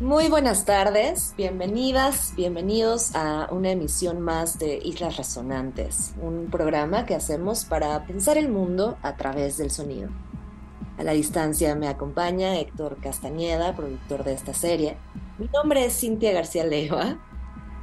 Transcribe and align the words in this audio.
Muy 0.00 0.28
buenas 0.28 0.66
tardes, 0.66 1.32
bienvenidas, 1.38 2.34
bienvenidos 2.36 3.16
a 3.16 3.48
una 3.50 3.70
emisión 3.70 4.20
más 4.20 4.58
de 4.58 4.78
Islas 4.84 5.16
Resonantes, 5.16 6.12
un 6.20 6.48
programa 6.50 7.06
que 7.06 7.14
hacemos 7.14 7.64
para 7.64 8.04
pensar 8.04 8.36
el 8.36 8.50
mundo 8.50 8.98
a 9.00 9.16
través 9.16 9.56
del 9.56 9.70
sonido. 9.70 10.10
A 10.98 11.02
la 11.02 11.12
distancia 11.12 11.74
me 11.76 11.88
acompaña 11.88 12.58
Héctor 12.58 12.98
Castañeda, 13.00 13.74
productor 13.74 14.22
de 14.22 14.34
esta 14.34 14.52
serie. 14.52 14.98
Mi 15.38 15.48
nombre 15.48 15.86
es 15.86 15.98
Cintia 15.98 16.34
García 16.34 16.64
Leiva 16.64 17.16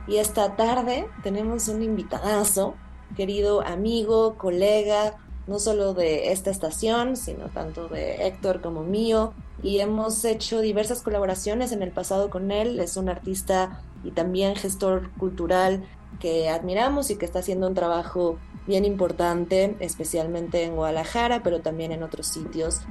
y 0.08 0.18
esta 0.18 0.56
tarde 0.56 1.08
tenemos 1.24 1.68
un 1.68 1.82
invitadazo, 1.82 2.76
querido 3.16 3.66
amigo, 3.66 4.38
colega, 4.38 5.18
no 5.48 5.58
solo 5.58 5.96
de 5.96 6.32
esta 6.32 6.52
estación, 6.52 7.18
sino 7.18 7.50
tanto 7.50 7.88
de 7.88 8.28
Héctor 8.28 8.62
como 8.62 8.84
mío, 8.84 9.34
y 9.64 9.80
hemos 9.80 10.24
hecho 10.26 10.60
diversas 10.60 11.02
colaboraciones 11.02 11.72
en 11.72 11.82
el 11.82 11.92
pasado 11.92 12.30
con 12.30 12.52
él. 12.52 12.80
Es 12.80 12.98
un 12.98 13.10
artista 13.10 13.82
y 14.04 14.12
también 14.12 14.56
gestor 14.56 15.10
cultural 15.18 15.84
que 16.20 16.50
admiramos 16.50 17.10
y 17.10 17.16
que 17.16 17.26
está 17.26 17.40
haciendo 17.40 17.68
un 17.68 17.74
trabajo 17.74 18.38
bien 18.68 18.86
importante, 18.86 19.76
especialmente 19.80 20.64
en 20.64 20.76
Guadalajara, 20.76 21.44
pero 21.44 21.62
también 21.62 21.92
en 21.92 22.04
otros 22.04 22.28
sitios, 22.28 22.82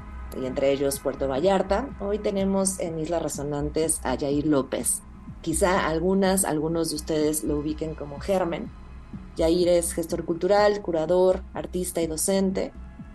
y 0.40 0.46
entre 0.46 0.72
ellos 0.72 0.98
Puerto 1.00 1.28
Vallarta. 1.28 1.88
Hoy 2.00 2.18
tenemos 2.18 2.80
en 2.80 2.98
Islas 2.98 3.22
Resonantes 3.22 4.00
a 4.02 4.16
Jair 4.18 4.46
López. 4.46 5.02
Quizá 5.42 5.86
algunas, 5.86 6.44
algunos 6.44 6.90
de 6.90 6.96
ustedes 6.96 7.44
lo 7.44 7.58
ubiquen 7.58 7.94
como 7.94 8.20
Germen. 8.20 8.70
Jair 9.36 9.68
es 9.68 9.92
gestor 9.92 10.24
cultural, 10.24 10.80
curador, 10.82 11.42
artista 11.52 12.00
y 12.00 12.06
docente. 12.06 12.72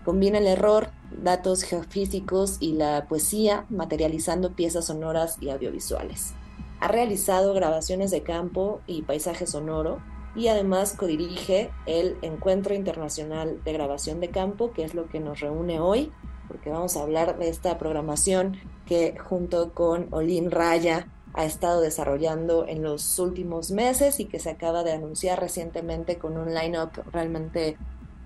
Combina 0.08 0.38
el 0.38 0.47
error, 0.47 0.88
datos 1.11 1.63
geofísicos 1.63 2.59
y 2.61 2.75
la 2.75 3.08
poesía, 3.09 3.66
materializando 3.67 4.53
piezas 4.53 4.86
sonoras 4.86 5.36
y 5.41 5.49
audiovisuales. 5.49 6.33
Ha 6.80 6.88
realizado 6.88 7.53
grabaciones 7.53 8.09
de 8.09 8.23
campo 8.23 8.80
y 8.88 9.02
paisaje 9.02 9.45
sonoro 9.45 10.02
y 10.33 10.47
además 10.47 10.94
codirige 10.94 11.72
el 11.88 12.16
Encuentro 12.22 12.73
Internacional 12.73 13.61
de 13.66 13.73
Grabación 13.73 14.22
de 14.22 14.30
Campo, 14.30 14.72
que 14.72 14.86
es 14.86 14.94
lo 14.94 15.09
que 15.09 15.19
nos 15.19 15.41
reúne 15.41 15.81
hoy, 15.81 16.14
porque 16.47 16.69
vamos 16.69 16.95
a 16.95 17.02
hablar 17.02 17.38
de 17.38 17.49
esta 17.49 17.77
programación 17.77 18.55
que 18.86 19.17
junto 19.17 19.73
con 19.73 20.08
Olin 20.11 20.52
Raya 20.52 21.09
ha 21.33 21.44
estado 21.44 21.81
desarrollando 21.81 22.66
en 22.66 22.81
los 22.81 23.19
últimos 23.19 23.71
meses 23.71 24.21
y 24.21 24.25
que 24.25 24.39
se 24.39 24.52
acaba 24.52 24.86
de 24.86 24.94
anunciar 24.94 25.42
recientemente 25.42 26.17
con 26.17 26.38
un 26.38 26.53
line-up 26.55 26.92
realmente 27.11 27.77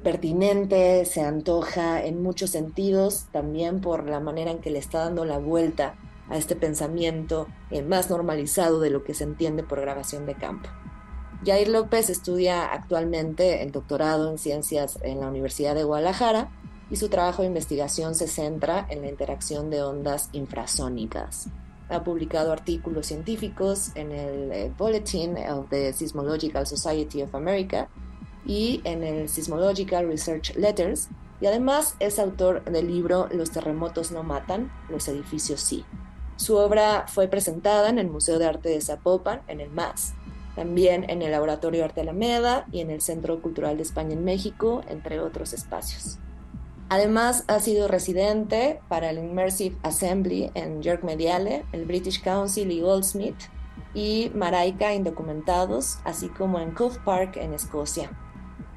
pertinente, 0.04 1.06
se 1.06 1.22
antoja 1.22 2.04
en 2.04 2.22
muchos 2.22 2.50
sentidos, 2.50 3.26
también 3.32 3.82
por 3.82 4.10
la 4.10 4.20
manera 4.20 4.52
en 4.52 4.60
que 4.60 4.72
le 4.72 4.80
está 4.80 5.00
dando 5.00 5.26
la 5.26 5.38
vuelta 5.38 5.96
a 6.30 6.38
este 6.38 6.56
pensamiento 6.56 7.48
eh, 7.70 7.82
más 7.84 8.10
normalizado 8.10 8.80
de 8.80 8.90
lo 8.90 9.04
que 9.04 9.14
se 9.14 9.24
entiende 9.24 9.64
por 9.64 9.82
grabación 9.82 10.26
de 10.26 10.36
campo. 10.36 10.70
Jair 11.46 11.70
López 11.70 12.10
estudia 12.10 12.66
actualmente 12.66 13.64
el 13.64 13.72
doctorado 13.72 14.30
en 14.30 14.38
ciencias 14.38 15.00
en 15.02 15.20
la 15.20 15.28
Universidad 15.28 15.76
de 15.76 15.84
Guadalajara 15.84 16.52
y 16.90 16.98
su 16.98 17.10
trabajo 17.10 17.42
de 17.42 17.48
investigación 17.48 18.16
se 18.16 18.28
centra 18.28 18.86
en 18.90 19.02
la 19.02 19.10
interacción 19.10 19.70
de 19.70 19.82
ondas 19.82 20.30
infrasónicas. 20.34 21.48
Ha 21.90 22.04
publicado 22.04 22.52
artículos 22.52 23.08
científicos 23.08 23.92
en 23.96 24.12
el 24.12 24.52
eh, 24.52 24.72
Bulletin 24.78 25.38
of 25.50 25.70
the 25.70 25.92
Seismological 25.94 26.66
Society 26.68 27.24
of 27.24 27.34
America 27.34 27.90
y 28.46 28.82
en 28.84 29.04
el 29.04 29.30
Seismological 29.30 30.08
Research 30.08 30.56
Letters, 30.56 31.10
y 31.40 31.48
además 31.48 31.96
es 32.00 32.20
autor 32.20 32.64
del 32.66 32.88
libro 32.88 33.28
Los 33.32 33.52
terremotos 33.52 34.12
no 34.12 34.24
matan, 34.24 34.72
los 34.90 35.08
edificios 35.08 35.62
sí. 35.62 35.86
Su 36.36 36.58
obra 36.58 37.06
fue 37.08 37.28
presentada 37.28 37.90
en 37.90 38.00
el 38.00 38.10
Museo 38.10 38.40
de 38.40 38.46
Arte 38.46 38.70
de 38.70 38.82
Zapopan, 38.82 39.42
en 39.48 39.62
el 39.62 39.70
MAS, 39.70 40.14
también 40.56 41.10
en 41.10 41.22
el 41.22 41.32
Laboratorio 41.32 41.86
Arte 41.86 42.02
Alameda 42.02 42.66
y 42.72 42.82
en 42.82 42.92
el 42.92 43.02
Centro 43.02 43.42
Cultural 43.42 43.78
de 43.78 43.84
España 43.84 44.14
en 44.14 44.24
México, 44.24 44.82
entre 44.88 45.20
otros 45.20 45.54
espacios. 45.54 46.20
Además, 46.90 47.46
ha 47.48 47.60
sido 47.60 47.88
residente 47.88 48.82
para 48.90 49.12
el 49.12 49.18
Immersive 49.18 49.78
Assembly 49.82 50.52
en 50.56 50.82
York 50.82 51.04
Mediale, 51.04 51.64
el 51.72 51.86
British 51.86 52.22
Council 52.22 52.70
y 52.70 52.82
Goldsmith, 52.82 53.38
y 53.94 54.32
Maraika 54.36 54.94
Indocumentados, 54.94 56.00
así 56.04 56.28
como 56.28 56.60
en 56.60 56.72
Cove 56.72 56.98
Park 57.06 57.38
en 57.38 57.54
Escocia. 57.54 58.12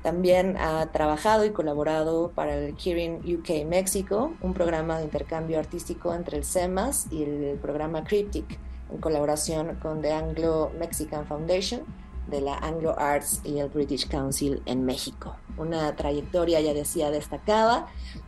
También 0.04 0.59
ha 0.59 0.92
trabajado 0.92 1.47
y 1.47 1.50
colaborado 1.53 2.31
para 2.32 2.56
el 2.56 2.75
Kirin 2.75 3.20
UK 3.25 3.66
México, 3.66 4.34
un 4.42 4.53
programa 4.53 4.98
de 4.98 5.04
intercambio 5.04 5.59
artístico 5.59 6.12
entre 6.12 6.37
el 6.37 6.44
CEMAS 6.44 7.06
y 7.10 7.22
el 7.22 7.59
programa 7.59 8.04
Cryptic, 8.04 8.59
en 8.92 8.98
colaboración 8.98 9.76
con 9.76 10.03
The 10.03 10.12
Anglo 10.12 10.70
Mexican 10.78 11.25
Foundation 11.26 11.84
de 12.26 12.42
la 12.42 12.54
Anglo 12.59 12.94
Arts 12.98 13.41
y 13.44 13.56
el 13.60 13.70
British 13.70 14.06
Council 14.06 14.60
en 14.66 14.84
México. 14.84 15.37
Una 15.56 15.97
trayectoria, 15.97 16.60
ya 16.60 16.75
decía, 16.75 17.10
destacada. 17.10 17.86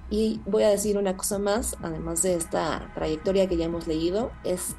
Y 0.09 0.41
voy 0.47 0.63
a 0.63 0.71
decir 0.71 0.97
una 0.97 1.15
cosa 1.19 1.39
más, 1.39 1.77
además 1.83 2.23
de 2.23 2.37
esta 2.37 2.91
trayectoria 2.95 3.49
que 3.49 3.59
ya 3.59 3.67
hemos 3.67 3.87
leído, 3.87 4.31
es 4.45 4.77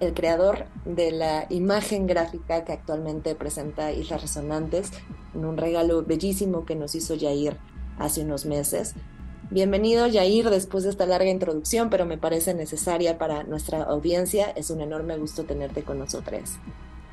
el 0.00 0.14
creador 0.14 0.66
de 0.84 1.10
la 1.10 1.46
imagen 1.50 2.06
gráfica 2.06 2.64
que 2.64 2.72
actualmente 2.72 3.34
presenta 3.34 3.92
Islas 3.92 4.22
Resonantes, 4.22 4.92
en 5.34 5.44
un 5.44 5.56
regalo 5.56 6.04
bellísimo 6.04 6.64
que 6.64 6.76
nos 6.76 6.94
hizo 6.94 7.14
Yair 7.14 7.58
hace 7.98 8.22
unos 8.22 8.46
meses. 8.46 8.94
Bienvenido 9.50 10.06
Yair 10.06 10.50
después 10.50 10.84
de 10.84 10.90
esta 10.90 11.06
larga 11.06 11.30
introducción, 11.30 11.90
pero 11.90 12.04
me 12.04 12.18
parece 12.18 12.54
necesaria 12.54 13.18
para 13.18 13.44
nuestra 13.44 13.82
audiencia. 13.82 14.50
Es 14.50 14.70
un 14.70 14.80
enorme 14.80 15.16
gusto 15.16 15.44
tenerte 15.44 15.82
con 15.82 15.98
nosotros. 15.98 16.58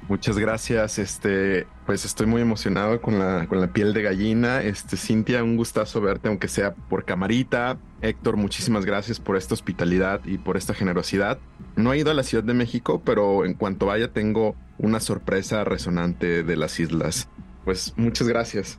Muchas 0.08 0.38
gracias. 0.38 1.00
Este, 1.00 1.66
pues 1.86 2.06
estoy 2.06 2.28
muy 2.28 2.42
emocionado 2.42 3.02
con 3.02 3.18
la, 3.18 3.48
con 3.48 3.60
la 3.60 3.68
piel 3.68 3.94
de 3.94 4.04
gallina. 4.04 4.62
Este, 4.62 4.98
Cintia, 4.98 5.44
un 5.44 5.58
gustazo 5.58 6.00
verte, 6.00 6.28
aunque 6.28 6.48
sea 6.48 6.76
por 6.76 7.06
camarita. 7.06 7.78
Héctor, 8.02 8.38
muchísimas 8.38 8.86
gracias 8.86 9.20
por 9.20 9.36
esta 9.36 9.56
hospitalidad 9.56 10.22
y 10.26 10.38
por 10.38 10.58
esta 10.58 10.76
generosidad. 10.76 11.40
No 11.76 11.92
he 11.92 11.98
ido 11.98 12.12
a 12.12 12.14
la 12.14 12.24
Ciudad 12.24 12.44
de 12.44 12.54
México, 12.54 13.02
pero 13.04 13.46
en 13.46 13.56
cuanto 13.56 13.88
vaya 13.88 14.12
tengo 14.12 14.56
una 14.78 15.00
sorpresa 15.00 15.64
resonante 15.64 16.44
de 16.44 16.56
las 16.56 16.80
islas. 16.80 17.28
Pues 17.64 17.94
muchas 17.98 18.28
gracias. 18.28 18.78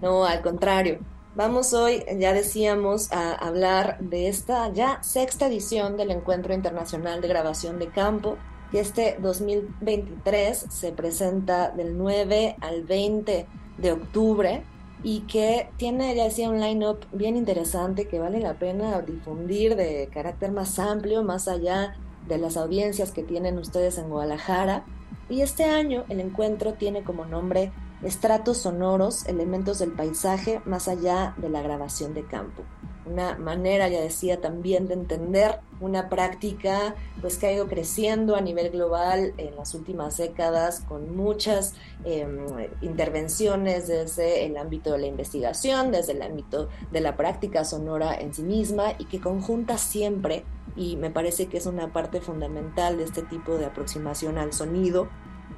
No, 0.00 0.24
al 0.24 0.42
contrario. 0.42 1.00
Vamos 1.34 1.72
hoy, 1.72 2.04
ya 2.18 2.32
decíamos, 2.32 3.12
a 3.12 3.32
hablar 3.32 3.98
de 4.00 4.28
esta 4.28 4.72
ya 4.72 5.02
sexta 5.02 5.46
edición 5.46 5.96
del 5.96 6.10
Encuentro 6.10 6.54
Internacional 6.54 7.20
de 7.20 7.28
Grabación 7.28 7.78
de 7.78 7.88
Campo 7.88 8.38
que 8.70 8.80
este 8.80 9.16
2023 9.20 10.66
se 10.68 10.92
presenta 10.92 11.70
del 11.70 11.96
9 11.96 12.56
al 12.60 12.84
20 12.84 13.46
de 13.78 13.92
octubre 13.92 14.62
y 15.02 15.20
que 15.20 15.68
tiene, 15.76 16.14
ya 16.14 16.24
decía, 16.24 16.50
un 16.50 16.60
line-up 16.60 17.06
bien 17.12 17.36
interesante 17.36 18.08
que 18.08 18.18
vale 18.18 18.40
la 18.40 18.54
pena 18.54 19.00
difundir 19.02 19.76
de 19.76 20.08
carácter 20.12 20.50
más 20.50 20.78
amplio, 20.78 21.22
más 21.22 21.46
allá 21.48 21.96
de 22.26 22.38
las 22.38 22.56
audiencias 22.56 23.12
que 23.12 23.22
tienen 23.22 23.58
ustedes 23.58 23.96
en 23.98 24.08
Guadalajara. 24.08 24.84
Y 25.30 25.42
este 25.42 25.64
año 25.64 26.04
el 26.08 26.20
encuentro 26.20 26.74
tiene 26.74 27.04
como 27.04 27.24
nombre 27.24 27.72
Estratos 28.02 28.58
sonoros, 28.58 29.26
elementos 29.26 29.80
del 29.80 29.90
paisaje 29.90 30.60
más 30.64 30.86
allá 30.86 31.34
de 31.36 31.48
la 31.48 31.62
grabación 31.62 32.14
de 32.14 32.24
campo 32.24 32.62
una 33.08 33.36
manera, 33.38 33.88
ya 33.88 34.00
decía, 34.00 34.40
también 34.40 34.86
de 34.86 34.94
entender 34.94 35.60
una 35.80 36.08
práctica 36.08 36.94
pues 37.20 37.38
que 37.38 37.46
ha 37.46 37.52
ido 37.52 37.68
creciendo 37.68 38.36
a 38.36 38.40
nivel 38.40 38.70
global 38.70 39.32
en 39.36 39.56
las 39.56 39.74
últimas 39.74 40.16
décadas 40.16 40.80
con 40.80 41.16
muchas 41.16 41.74
em, 42.04 42.38
intervenciones 42.80 43.88
desde 43.88 44.46
el 44.46 44.56
ámbito 44.56 44.92
de 44.92 44.98
la 44.98 45.06
investigación, 45.06 45.90
desde 45.90 46.12
el 46.12 46.22
ámbito 46.22 46.68
de 46.90 47.00
la 47.00 47.16
práctica 47.16 47.64
sonora 47.64 48.14
en 48.14 48.34
sí 48.34 48.42
misma 48.42 48.92
y 48.98 49.04
que 49.06 49.20
conjunta 49.20 49.78
siempre, 49.78 50.44
y 50.76 50.96
me 50.96 51.10
parece 51.10 51.46
que 51.46 51.58
es 51.58 51.66
una 51.66 51.92
parte 51.92 52.20
fundamental 52.20 52.98
de 52.98 53.04
este 53.04 53.22
tipo 53.22 53.56
de 53.56 53.66
aproximación 53.66 54.38
al 54.38 54.52
sonido, 54.52 55.08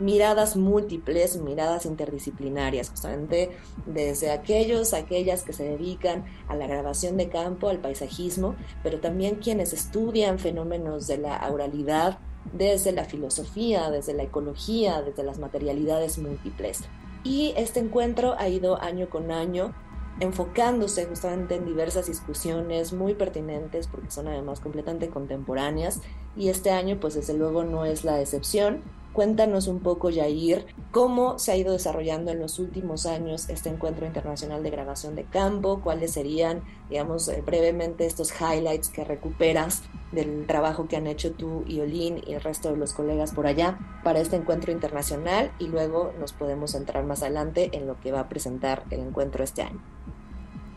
miradas 0.01 0.57
múltiples, 0.57 1.37
miradas 1.37 1.87
interdisciplinarias, 1.87 2.91
justamente 2.91 3.51
desde 3.87 4.31
aquellos, 4.31 4.95
aquellas 4.95 5.43
que 5.43 5.53
se 5.53 5.65
dedican 5.65 6.25
a 6.49 6.57
la 6.57 6.67
grabación 6.67 7.17
de 7.17 7.29
campo, 7.29 7.69
al 7.69 7.79
paisajismo, 7.79 8.57
pero 8.83 9.01
también 9.01 9.37
quienes 9.37 9.73
estudian 9.73 10.39
fenómenos 10.39 11.07
de 11.07 11.19
la 11.19 11.49
oralidad 11.51 12.19
desde 12.53 12.93
la 12.93 13.05
filosofía, 13.05 13.91
desde 13.91 14.15
la 14.15 14.25
ecología, 14.25 15.03
desde 15.03 15.23
las 15.23 15.39
materialidades 15.39 16.19
múltiples. 16.19 16.81
Y 17.23 17.53
este 17.57 17.81
encuentro 17.81 18.35
ha 18.39 18.49
ido 18.49 18.81
año 18.81 19.11
con 19.11 19.31
año 19.31 19.75
enfocándose 20.21 21.07
justamente 21.07 21.55
en 21.55 21.65
diversas 21.65 22.07
discusiones 22.07 22.93
muy 22.93 23.15
pertinentes 23.15 23.87
porque 23.87 24.11
son 24.11 24.29
además 24.29 24.61
completamente 24.61 25.09
contemporáneas 25.09 26.01
y 26.37 26.49
este 26.49 26.71
año 26.71 26.99
pues 27.01 27.15
desde 27.15 27.35
luego 27.35 27.65
no 27.65 27.85
es 27.85 28.05
la 28.05 28.21
excepción. 28.21 28.83
Cuéntanos 29.13 29.67
un 29.67 29.81
poco, 29.81 30.09
Yair, 30.11 30.67
cómo 30.93 31.39
se 31.39 31.51
ha 31.51 31.57
ido 31.57 31.73
desarrollando 31.73 32.31
en 32.31 32.39
los 32.39 32.61
últimos 32.61 33.07
años 33.07 33.49
este 33.49 33.69
encuentro 33.69 34.07
internacional 34.07 34.63
de 34.63 34.71
grabación 34.71 35.17
de 35.17 35.25
campo, 35.25 35.81
cuáles 35.83 36.13
serían, 36.13 36.63
digamos, 36.89 37.29
eh, 37.29 37.43
brevemente 37.45 38.07
estos 38.07 38.33
highlights 38.41 38.89
que 38.89 39.05
recuperas 39.05 39.83
del 40.13 40.47
trabajo 40.47 40.87
que 40.87 40.97
han 40.97 41.07
hecho 41.07 41.33
tú 41.33 41.65
y 41.67 41.81
Olin 41.81 42.21
y 42.27 42.35
el 42.35 42.41
resto 42.41 42.71
de 42.71 42.77
los 42.77 42.93
colegas 42.93 43.33
por 43.33 43.47
allá 43.47 43.79
para 44.05 44.21
este 44.21 44.37
encuentro 44.37 44.73
internacional 44.73 45.51
y 45.59 45.67
luego 45.67 46.13
nos 46.19 46.33
podemos 46.33 46.75
entrar 46.75 47.05
más 47.05 47.23
adelante 47.23 47.71
en 47.73 47.87
lo 47.87 47.99
que 48.01 48.13
va 48.13 48.21
a 48.21 48.29
presentar 48.29 48.85
el 48.91 49.01
encuentro 49.01 49.43
este 49.43 49.63
año. 49.63 49.81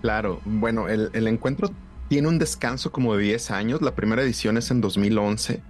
Claro, 0.01 0.41
bueno, 0.43 0.89
el, 0.89 1.27
encuentro 1.27 1.69
tiene 2.09 2.27
un 2.27 2.37
descanso 2.37 2.91
como 2.91 3.15
de 3.15 3.23
10 3.23 3.51
años, 3.51 3.81
la 3.81 3.95
primera 3.95 4.21
edición 4.21 4.57
es 4.57 4.69
en 4.69 4.81
2011 4.81 5.61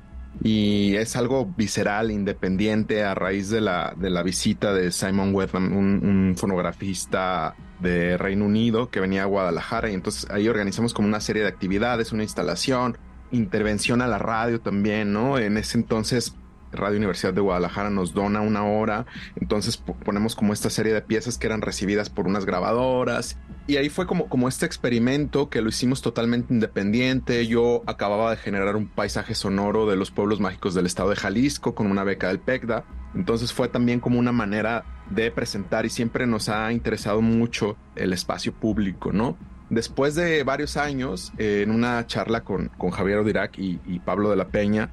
y 0.42 0.96
es 0.96 1.16
algo 1.16 1.46
visceral, 1.46 2.12
independiente 2.12 3.04
a 3.04 3.14
raíz 3.14 3.50
de 3.50 3.62
la, 3.62 3.94
de 3.98 4.10
la 4.10 4.24
visita 4.24 4.74
de 4.74 4.92
Simon 4.92 5.34
Wetham, 5.34 5.76
un, 5.76 6.36
fonografista 6.38 7.56
de 7.80 8.18
Reino 8.18 8.46
Unido 8.46 8.90
que 8.90 9.00
venía 9.00 9.24
a 9.24 9.26
Guadalajara 9.26 9.92
y 9.92 9.94
entonces 9.94 10.30
ahí 10.32 10.48
organizamos 10.48 10.94
como 10.94 11.08
una 11.08 11.20
serie 11.20 11.44
de 11.44 11.50
actividades, 11.50 12.12
una 12.12 12.24
instalación, 12.24 12.98
intervención 13.32 14.02
a 14.02 14.08
la 14.08 14.18
radio 14.18 14.60
también, 14.60 15.14
¿no? 15.14 15.38
En 15.38 15.58
ese 15.58 15.78
entonces 15.78 16.36
Radio 16.74 16.98
Universidad 16.98 17.34
de 17.34 17.42
Guadalajara 17.42 17.90
nos 17.90 18.14
dona 18.14 18.42
una 18.42 18.66
hora, 18.66 19.06
entonces 19.36 19.78
ponemos 19.78 20.36
como 20.36 20.54
esta 20.54 20.70
serie 20.70 20.94
de 20.94 21.02
piezas 21.02 21.38
que 21.38 21.48
eran 21.48 21.62
recibidas 21.62 22.10
por 22.10 22.28
unas 22.28 22.46
grabadoras 22.46 23.38
y 23.66 23.78
ahí 23.78 23.90
fue 23.90 24.06
como, 24.06 24.28
como 24.28 24.50
este 24.50 24.66
experimento 24.66 25.50
que 25.50 25.62
lo 25.62 25.70
hicimos 25.70 26.02
totalmente 26.02 26.54
independiente. 26.54 27.48
Yo 27.48 27.82
acababa 27.86 28.32
de 28.32 28.38
generar 28.38 28.76
un 28.76 28.88
paisaje 28.88 29.36
sonoro 29.36 29.86
de 29.88 29.96
los 29.96 30.12
pueblos 30.12 30.42
mágicos 30.42 30.74
del 30.74 30.86
estado 30.86 31.12
de 31.12 31.16
Jalisco 31.16 31.74
con 31.74 31.88
una 31.88 32.04
beca 32.04 32.28
del 32.28 32.40
PECDA, 32.40 32.84
entonces 33.16 33.54
fue 33.54 33.70
también 33.70 34.00
como 34.00 34.20
una 34.20 34.32
manera 34.32 34.84
de 35.10 35.32
presentar 35.32 35.86
y 35.86 35.90
siempre 35.90 36.28
nos 36.28 36.50
ha 36.50 36.72
interesado 36.74 37.22
mucho 37.22 37.78
el 37.96 38.12
espacio 38.12 38.54
público, 38.54 39.14
¿no? 39.14 39.38
Después 39.70 40.14
de 40.16 40.44
varios 40.44 40.78
años, 40.78 41.32
en 41.38 41.72
una 41.72 42.06
charla 42.06 42.42
con, 42.42 42.68
con 42.78 42.92
Javier 42.92 43.20
Odirac 43.20 43.58
y 43.58 44.00
Pablo 44.06 44.30
de 44.30 44.36
la 44.36 44.50
Peña, 44.50 44.92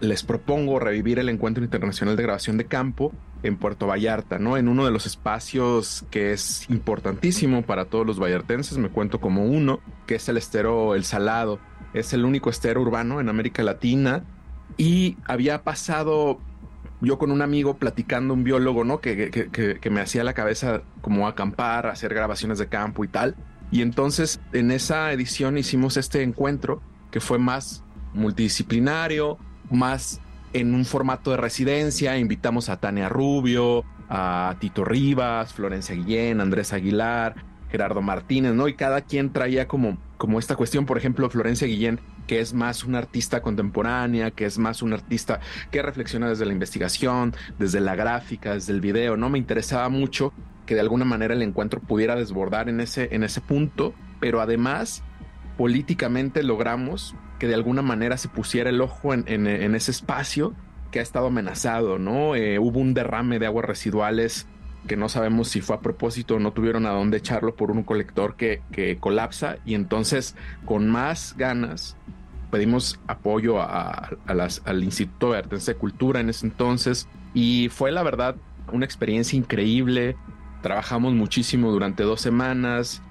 les 0.00 0.22
propongo 0.22 0.78
revivir 0.78 1.18
el 1.18 1.28
Encuentro 1.28 1.64
Internacional 1.64 2.16
de 2.16 2.22
Grabación 2.22 2.56
de 2.56 2.66
Campo 2.66 3.12
en 3.42 3.56
Puerto 3.56 3.86
Vallarta, 3.86 4.38
¿no? 4.38 4.56
En 4.56 4.68
uno 4.68 4.84
de 4.84 4.90
los 4.90 5.06
espacios 5.06 6.04
que 6.10 6.32
es 6.32 6.68
importantísimo 6.70 7.62
para 7.62 7.86
todos 7.86 8.06
los 8.06 8.20
vallartenses, 8.20 8.78
me 8.78 8.90
cuento 8.90 9.20
como 9.20 9.44
uno, 9.44 9.80
que 10.06 10.16
es 10.16 10.28
el 10.28 10.36
estero 10.36 10.94
El 10.94 11.04
Salado. 11.04 11.58
Es 11.94 12.12
el 12.12 12.24
único 12.24 12.50
estero 12.50 12.82
urbano 12.82 13.20
en 13.20 13.28
América 13.28 13.62
Latina 13.62 14.24
y 14.76 15.16
había 15.26 15.62
pasado 15.62 16.38
yo 17.00 17.18
con 17.18 17.30
un 17.30 17.42
amigo 17.42 17.76
platicando, 17.76 18.34
un 18.34 18.44
biólogo, 18.44 18.84
¿no? 18.84 19.00
Que, 19.00 19.30
que, 19.30 19.90
me 19.90 20.00
hacía 20.00 20.24
la 20.24 20.34
cabeza 20.34 20.82
como 21.00 21.28
acampar, 21.28 21.86
hacer 21.86 22.12
grabaciones 22.12 22.58
de 22.58 22.68
campo 22.68 23.04
y 23.04 23.08
tal. 23.08 23.36
Y 23.70 23.82
entonces 23.82 24.40
en 24.52 24.70
esa 24.70 25.12
edición 25.12 25.58
hicimos 25.58 25.96
este 25.96 26.22
encuentro 26.22 26.82
que 27.10 27.20
fue 27.20 27.38
más 27.38 27.84
multidisciplinario, 28.14 29.38
más 29.70 30.20
en 30.52 30.74
un 30.74 30.84
formato 30.84 31.30
de 31.30 31.36
residencia. 31.36 32.18
Invitamos 32.18 32.68
a 32.68 32.78
Tania 32.78 33.08
Rubio, 33.08 33.84
a 34.08 34.56
Tito 34.60 34.84
Rivas, 34.84 35.52
Florencia 35.52 35.94
Guillén, 35.94 36.40
Andrés 36.40 36.72
Aguilar, 36.72 37.34
Gerardo 37.70 38.00
Martínez, 38.00 38.54
¿no? 38.54 38.68
Y 38.68 38.74
cada 38.74 39.02
quien 39.02 39.32
traía 39.32 39.68
como, 39.68 39.98
como 40.16 40.38
esta 40.38 40.56
cuestión, 40.56 40.86
por 40.86 40.96
ejemplo, 40.96 41.28
Florencia 41.28 41.66
Guillén, 41.66 42.00
que 42.26 42.40
es 42.40 42.54
más 42.54 42.84
una 42.84 42.98
artista 42.98 43.42
contemporánea, 43.42 44.30
que 44.30 44.46
es 44.46 44.58
más 44.58 44.82
un 44.82 44.92
artista 44.92 45.40
que 45.70 45.82
reflexiona 45.82 46.28
desde 46.28 46.46
la 46.46 46.52
investigación, 46.52 47.34
desde 47.58 47.80
la 47.80 47.94
gráfica, 47.94 48.54
desde 48.54 48.72
el 48.72 48.80
video, 48.80 49.16
¿no? 49.16 49.28
Me 49.28 49.38
interesaba 49.38 49.88
mucho 49.88 50.32
que 50.66 50.74
de 50.74 50.80
alguna 50.80 51.04
manera 51.04 51.34
el 51.34 51.42
encuentro 51.42 51.80
pudiera 51.80 52.16
desbordar 52.16 52.68
en 52.68 52.80
ese, 52.80 53.08
en 53.14 53.22
ese 53.22 53.40
punto, 53.40 53.94
pero 54.20 54.40
además 54.40 55.02
políticamente 55.56 56.42
logramos 56.42 57.14
que 57.38 57.46
de 57.46 57.54
alguna 57.54 57.82
manera 57.82 58.16
se 58.16 58.28
pusiera 58.28 58.70
el 58.70 58.80
ojo 58.80 59.14
en, 59.14 59.46
ese 59.46 59.90
espacio 59.90 60.54
que 60.90 61.00
ha 61.00 61.02
estado 61.02 61.26
amenazado, 61.26 61.98
¿no? 61.98 62.34
Eh, 62.34 62.58
hubo 62.58 62.80
un 62.80 62.94
derrame 62.94 63.38
de 63.38 63.46
aguas 63.46 63.64
residuales 63.64 64.46
que 64.86 64.96
no 64.96 65.08
sabemos 65.08 65.48
si 65.48 65.60
fue 65.60 65.76
a 65.76 65.80
propósito 65.80 66.36
o 66.36 66.38
no 66.38 66.52
tuvieron 66.52 66.86
a 66.86 66.90
dónde 66.90 67.18
echarlo 67.18 67.54
por 67.54 67.70
un 67.70 67.82
colector 67.82 68.36
que, 68.36 68.96
colapsa 69.00 69.58
y 69.64 69.74
entonces 69.74 70.34
con 70.64 70.88
más 70.88 71.34
ganas 71.36 71.96
pedimos 72.50 72.98
apoyo 73.06 73.60
a, 73.60 74.10
al 74.26 74.84
Instituto 74.84 75.32
de 75.32 75.38
Artes 75.38 75.66
de 75.66 75.74
Cultura 75.74 76.20
en 76.20 76.30
ese 76.30 76.46
entonces 76.46 77.06
y 77.34 77.68
fue 77.70 77.92
la 77.92 78.02
verdad 78.02 78.36
una 78.72 78.84
experiencia 78.84 79.36
increíble. 79.36 80.16
Trabajamos 80.62 81.12
muchísimo 81.14 81.70
durante 81.70 82.02
dos 82.02 82.20
semanas. 82.20 83.02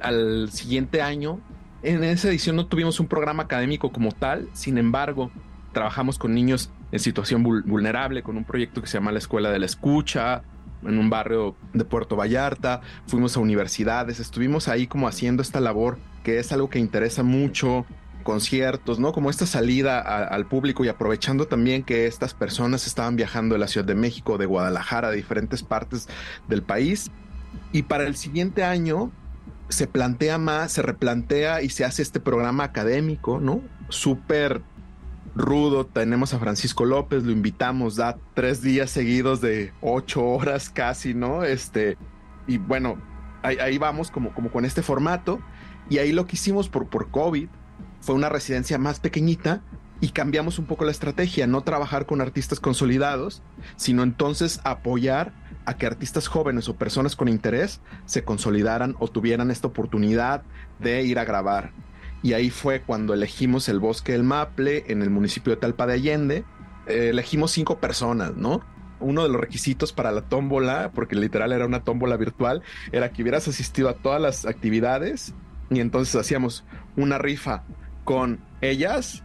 Al 0.00 0.50
siguiente 0.50 1.02
año 1.02 1.40
en 1.82 2.04
esa 2.04 2.28
edición 2.28 2.56
no 2.56 2.66
tuvimos 2.66 3.00
un 3.00 3.06
programa 3.06 3.44
académico 3.44 3.92
como 3.92 4.12
tal, 4.12 4.48
sin 4.52 4.78
embargo, 4.78 5.30
trabajamos 5.72 6.18
con 6.18 6.34
niños 6.34 6.70
en 6.90 6.98
situación 6.98 7.42
vulnerable, 7.42 8.22
con 8.22 8.36
un 8.36 8.44
proyecto 8.44 8.80
que 8.80 8.86
se 8.86 8.94
llama 8.94 9.12
la 9.12 9.18
Escuela 9.18 9.50
de 9.50 9.58
la 9.58 9.66
Escucha, 9.66 10.42
en 10.82 10.98
un 10.98 11.10
barrio 11.10 11.56
de 11.72 11.84
Puerto 11.84 12.16
Vallarta, 12.16 12.80
fuimos 13.06 13.36
a 13.36 13.40
universidades, 13.40 14.20
estuvimos 14.20 14.68
ahí 14.68 14.86
como 14.86 15.08
haciendo 15.08 15.42
esta 15.42 15.60
labor 15.60 15.98
que 16.22 16.38
es 16.38 16.52
algo 16.52 16.68
que 16.68 16.78
interesa 16.78 17.22
mucho, 17.22 17.86
conciertos, 18.22 18.98
¿no? 18.98 19.12
Como 19.12 19.30
esta 19.30 19.46
salida 19.46 20.00
al 20.00 20.46
público 20.46 20.84
y 20.84 20.88
aprovechando 20.88 21.46
también 21.46 21.82
que 21.82 22.06
estas 22.06 22.34
personas 22.34 22.86
estaban 22.86 23.16
viajando 23.16 23.54
de 23.54 23.58
la 23.58 23.68
Ciudad 23.68 23.86
de 23.86 23.94
México, 23.94 24.36
de 24.36 24.44
Guadalajara, 24.44 25.10
de 25.10 25.16
diferentes 25.16 25.62
partes 25.62 26.08
del 26.46 26.62
país. 26.62 27.10
Y 27.72 27.84
para 27.84 28.06
el 28.06 28.16
siguiente 28.16 28.64
año 28.64 29.10
se 29.68 29.86
plantea 29.86 30.38
más, 30.38 30.72
se 30.72 30.82
replantea 30.82 31.62
y 31.62 31.68
se 31.70 31.84
hace 31.84 32.02
este 32.02 32.20
programa 32.20 32.64
académico, 32.64 33.40
¿no? 33.40 33.62
Súper 33.88 34.62
rudo. 35.34 35.86
Tenemos 35.86 36.34
a 36.34 36.38
Francisco 36.38 36.84
López, 36.84 37.24
lo 37.24 37.32
invitamos, 37.32 37.96
da 37.96 38.18
tres 38.34 38.62
días 38.62 38.90
seguidos 38.90 39.40
de 39.40 39.72
ocho 39.80 40.24
horas 40.24 40.70
casi, 40.70 41.14
¿no? 41.14 41.44
Este, 41.44 41.96
y 42.46 42.58
bueno, 42.58 42.98
ahí, 43.42 43.78
vamos 43.78 44.10
como, 44.10 44.34
como 44.34 44.50
con 44.50 44.64
este 44.64 44.82
formato. 44.82 45.40
Y 45.90 45.98
ahí 45.98 46.12
lo 46.12 46.26
que 46.26 46.36
hicimos 46.36 46.68
por, 46.68 46.88
por 46.88 47.10
COVID 47.10 47.48
fue 48.00 48.14
una 48.14 48.28
residencia 48.28 48.78
más 48.78 49.00
pequeñita 49.00 49.62
y 50.00 50.10
cambiamos 50.10 50.58
un 50.58 50.66
poco 50.66 50.84
la 50.84 50.90
estrategia, 50.90 51.46
no 51.46 51.62
trabajar 51.62 52.06
con 52.06 52.20
artistas 52.20 52.60
consolidados, 52.60 53.42
sino 53.76 54.02
entonces 54.02 54.60
apoyar 54.64 55.32
a 55.68 55.76
que 55.76 55.84
artistas 55.84 56.28
jóvenes 56.28 56.66
o 56.70 56.76
personas 56.76 57.14
con 57.14 57.28
interés 57.28 57.82
se 58.06 58.24
consolidaran 58.24 58.96
o 59.00 59.08
tuvieran 59.08 59.50
esta 59.50 59.66
oportunidad 59.66 60.42
de 60.78 61.02
ir 61.02 61.18
a 61.18 61.26
grabar. 61.26 61.72
Y 62.22 62.32
ahí 62.32 62.48
fue 62.48 62.80
cuando 62.80 63.12
elegimos 63.12 63.68
el 63.68 63.78
Bosque 63.78 64.12
del 64.12 64.24
Maple 64.24 64.84
en 64.88 65.02
el 65.02 65.10
municipio 65.10 65.54
de 65.54 65.60
Talpa 65.60 65.86
de 65.86 65.92
Allende. 65.92 66.44
Eh, 66.86 67.10
elegimos 67.10 67.50
cinco 67.50 67.80
personas, 67.80 68.34
¿no? 68.34 68.62
Uno 68.98 69.24
de 69.24 69.28
los 69.28 69.38
requisitos 69.38 69.92
para 69.92 70.10
la 70.10 70.22
tómbola, 70.22 70.90
porque 70.94 71.16
literal 71.16 71.52
era 71.52 71.66
una 71.66 71.84
tómbola 71.84 72.16
virtual, 72.16 72.62
era 72.90 73.12
que 73.12 73.20
hubieras 73.20 73.46
asistido 73.46 73.90
a 73.90 73.94
todas 73.94 74.22
las 74.22 74.46
actividades 74.46 75.34
y 75.68 75.80
entonces 75.80 76.16
hacíamos 76.16 76.64
una 76.96 77.18
rifa 77.18 77.64
con 78.04 78.40
ellas 78.62 79.22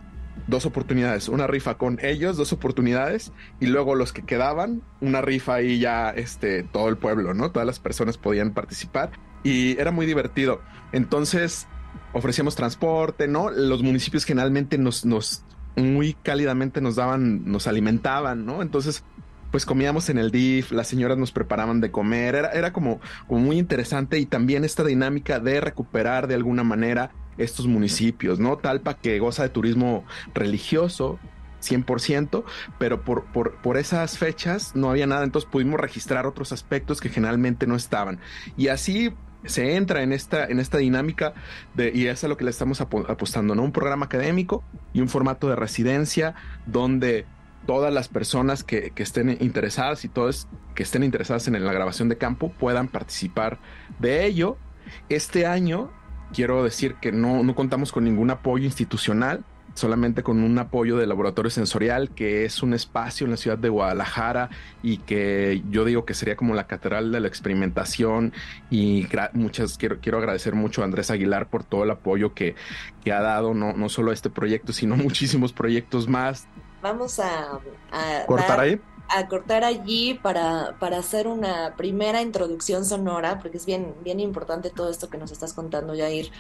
dos 0.48 0.66
oportunidades, 0.66 1.30
una 1.30 1.48
rifa 1.48 1.78
con 1.78 2.00
ellos, 2.02 2.38
dos 2.38 2.54
oportunidades, 2.54 3.32
y 3.60 3.68
luego 3.68 3.96
los 3.96 4.14
que 4.14 4.24
quedaban, 4.24 4.82
una 5.02 5.22
rifa 5.22 5.62
y 5.62 5.80
ya 5.80 6.10
este, 6.10 6.64
todo 6.64 6.90
el 6.90 6.98
pueblo, 6.98 7.34
¿no? 7.34 7.52
Todas 7.52 7.66
las 7.66 7.80
personas 7.80 8.18
podían 8.18 8.54
participar 8.54 9.12
y 9.44 9.80
era 9.80 9.92
muy 9.92 10.06
divertido. 10.06 10.62
Entonces, 10.92 11.68
ofrecíamos 12.14 12.56
transporte, 12.56 13.28
¿no? 13.28 13.50
Los 13.50 13.84
municipios 13.84 14.26
generalmente 14.26 14.78
nos, 14.78 15.06
nos 15.06 15.44
muy 15.76 16.14
cálidamente 16.14 16.82
nos 16.82 16.96
daban, 16.96 17.46
nos 17.46 17.68
alimentaban, 17.68 18.46
¿no? 18.46 18.62
Entonces, 18.62 19.04
pues 19.52 19.66
comíamos 19.66 20.10
en 20.10 20.18
el 20.18 20.32
DIF, 20.32 20.72
las 20.72 20.88
señoras 20.88 21.18
nos 21.18 21.32
preparaban 21.32 21.80
de 21.80 21.92
comer, 21.92 22.36
era, 22.36 22.52
era 22.52 22.74
como, 22.74 23.00
como 23.28 23.42
muy 23.42 23.60
interesante 23.60 24.18
y 24.18 24.26
también 24.26 24.64
esta 24.66 24.84
dinámica 24.84 25.40
de 25.40 25.62
recuperar 25.62 26.28
de 26.28 26.36
alguna 26.36 26.64
manera 26.64 27.12
estos 27.38 27.68
municipios, 27.68 28.40
¿no? 28.40 28.58
Talpa 28.58 28.96
que 28.96 29.20
goza 29.20 29.44
de 29.44 29.50
turismo 29.50 30.06
religioso, 30.34 31.20
100%, 31.62 32.44
pero 32.78 33.04
por, 33.04 33.26
por, 33.26 33.56
por, 33.62 33.78
esas 33.78 34.18
fechas 34.18 34.76
no 34.76 34.90
había 34.90 35.08
nada, 35.08 35.24
entonces 35.24 35.50
pudimos 35.50 35.80
registrar 35.80 36.28
otros 36.28 36.52
aspectos 36.52 37.00
que 37.00 37.10
generalmente 37.10 37.68
no 37.68 37.76
estaban. 37.76 38.20
Y 38.58 38.68
así 38.68 39.14
se 39.46 39.76
entra 39.76 40.04
en 40.04 40.14
esta, 40.14 40.46
en 40.46 40.60
esta 40.60 40.78
dinámica 40.78 41.34
de, 41.74 41.92
y 41.94 42.08
es 42.08 42.24
a 42.24 42.28
lo 42.28 42.38
que 42.38 42.44
le 42.44 42.52
estamos 42.52 42.82
apostando, 42.82 43.56
¿no? 43.56 43.64
Un 43.64 43.72
programa 43.72 44.06
académico 44.06 44.64
y 44.94 45.02
un 45.02 45.10
formato 45.10 45.50
de 45.50 45.56
residencia 45.56 46.36
donde 46.66 47.26
todas 47.66 47.94
las 47.94 48.08
personas 48.08 48.64
que, 48.64 48.92
estén 48.96 49.38
interesadas 49.42 50.06
y 50.06 50.10
todas 50.10 50.48
que 50.76 50.84
estén 50.84 51.04
interesadas 51.04 51.48
en 51.48 51.64
la 51.64 51.74
grabación 51.74 52.10
de 52.10 52.18
campo 52.18 52.52
puedan 52.52 52.88
participar 52.88 53.60
de 54.00 54.26
ello. 54.26 54.58
Este 55.10 55.46
año 55.46 55.92
quiero 56.34 56.64
decir 56.64 56.96
que 56.96 57.12
no, 57.12 57.44
no 57.44 57.56
contamos 57.56 57.92
con 57.92 58.04
ningún 58.04 58.30
apoyo 58.32 58.66
institucional 58.66 59.44
solamente 59.74 60.24
con 60.24 60.44
un 60.44 60.58
apoyo 60.60 60.98
del 60.98 61.10
laboratorio 61.10 61.50
sensorial, 61.50 62.12
que 62.12 62.46
es 62.46 62.62
un 62.62 62.74
espacio 62.74 63.26
en 63.26 63.32
la 63.32 63.38
ciudad 63.38 63.58
de 63.58 63.70
Guadalajara 63.70 64.50
y 64.82 64.98
que 64.98 65.64
yo 65.70 65.86
digo 65.86 66.06
que 66.06 66.14
sería 66.14 66.36
como 66.36 66.54
la 66.54 66.68
catedral 66.68 67.12
de 67.12 67.20
la 67.20 67.28
experimentación. 67.28 68.34
Y 68.70 69.08
muchas 69.34 69.78
quiero, 69.78 70.00
quiero 70.00 70.20
agradecer 70.20 70.54
mucho 70.54 70.82
a 70.82 70.86
Andrés 70.86 71.10
Aguilar 71.10 71.48
por 71.48 71.64
todo 71.64 71.84
el 71.84 71.92
apoyo 71.92 72.34
que, 72.34 72.56
que 73.04 73.12
ha 73.12 73.22
dado, 73.22 73.54
no, 73.54 73.74
no 73.74 73.90
solo 73.90 74.12
a 74.12 74.14
este 74.14 74.30
proyecto, 74.30 74.74
sino 74.74 74.96
muchísimos 74.98 75.54
proyectos 75.54 76.08
más. 76.08 76.48
Vamos 76.82 77.20
a, 77.20 77.60
cortar 78.28 78.60
ahí 78.60 78.80
a 79.10 79.28
cortar 79.28 79.64
allí 79.64 80.16
para, 80.16 80.76
para, 80.80 80.98
hacer 80.98 81.28
una 81.28 81.76
primera 81.76 82.22
introducción 82.22 82.86
sonora, 82.86 83.40
porque 83.40 83.58
es 83.58 83.66
bien, 83.66 83.94
bien 84.04 84.20
importante 84.20 84.70
todo 84.70 84.90
esto 84.90 85.10
que 85.10 85.18
nos 85.18 85.32
estás 85.32 85.54
contando, 85.54 85.96
Jair. 85.96 86.32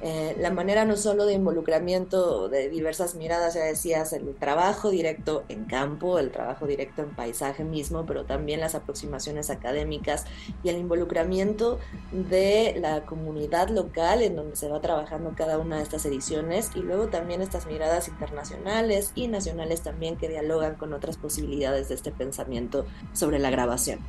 Eh, 0.00 0.34
la 0.38 0.50
manera 0.50 0.84
no 0.84 0.96
solo 0.96 1.26
de 1.26 1.34
involucramiento 1.34 2.48
de 2.48 2.68
diversas 2.68 3.14
miradas, 3.14 3.54
ya 3.54 3.62
decías, 3.62 4.12
el 4.12 4.34
trabajo 4.34 4.90
directo 4.90 5.44
en 5.48 5.64
campo, 5.64 6.18
el 6.18 6.32
trabajo 6.32 6.66
directo 6.66 7.02
en 7.02 7.14
paisaje 7.14 7.62
mismo, 7.62 8.04
pero 8.04 8.24
también 8.24 8.60
las 8.60 8.74
aproximaciones 8.74 9.48
académicas 9.50 10.24
y 10.64 10.70
el 10.70 10.78
involucramiento 10.78 11.78
de 12.10 12.76
la 12.80 13.04
comunidad 13.04 13.68
local 13.68 14.22
en 14.22 14.34
donde 14.34 14.56
se 14.56 14.68
va 14.68 14.80
trabajando 14.80 15.34
cada 15.36 15.58
una 15.58 15.76
de 15.76 15.84
estas 15.84 16.04
ediciones 16.04 16.70
y 16.74 16.80
luego 16.80 17.06
también 17.08 17.42
estas 17.42 17.66
miradas 17.66 18.08
internacionales 18.08 19.12
y 19.14 19.28
nacionales 19.28 19.82
también 19.82 20.16
que 20.16 20.28
dialogan 20.28 20.74
con 20.74 20.92
otras 20.94 21.16
posibilidades 21.16 21.88
de 21.88 21.94
este 21.94 22.11
pensamiento 22.12 22.86
sobre 23.12 23.38
la 23.38 23.50
grabación. 23.50 24.00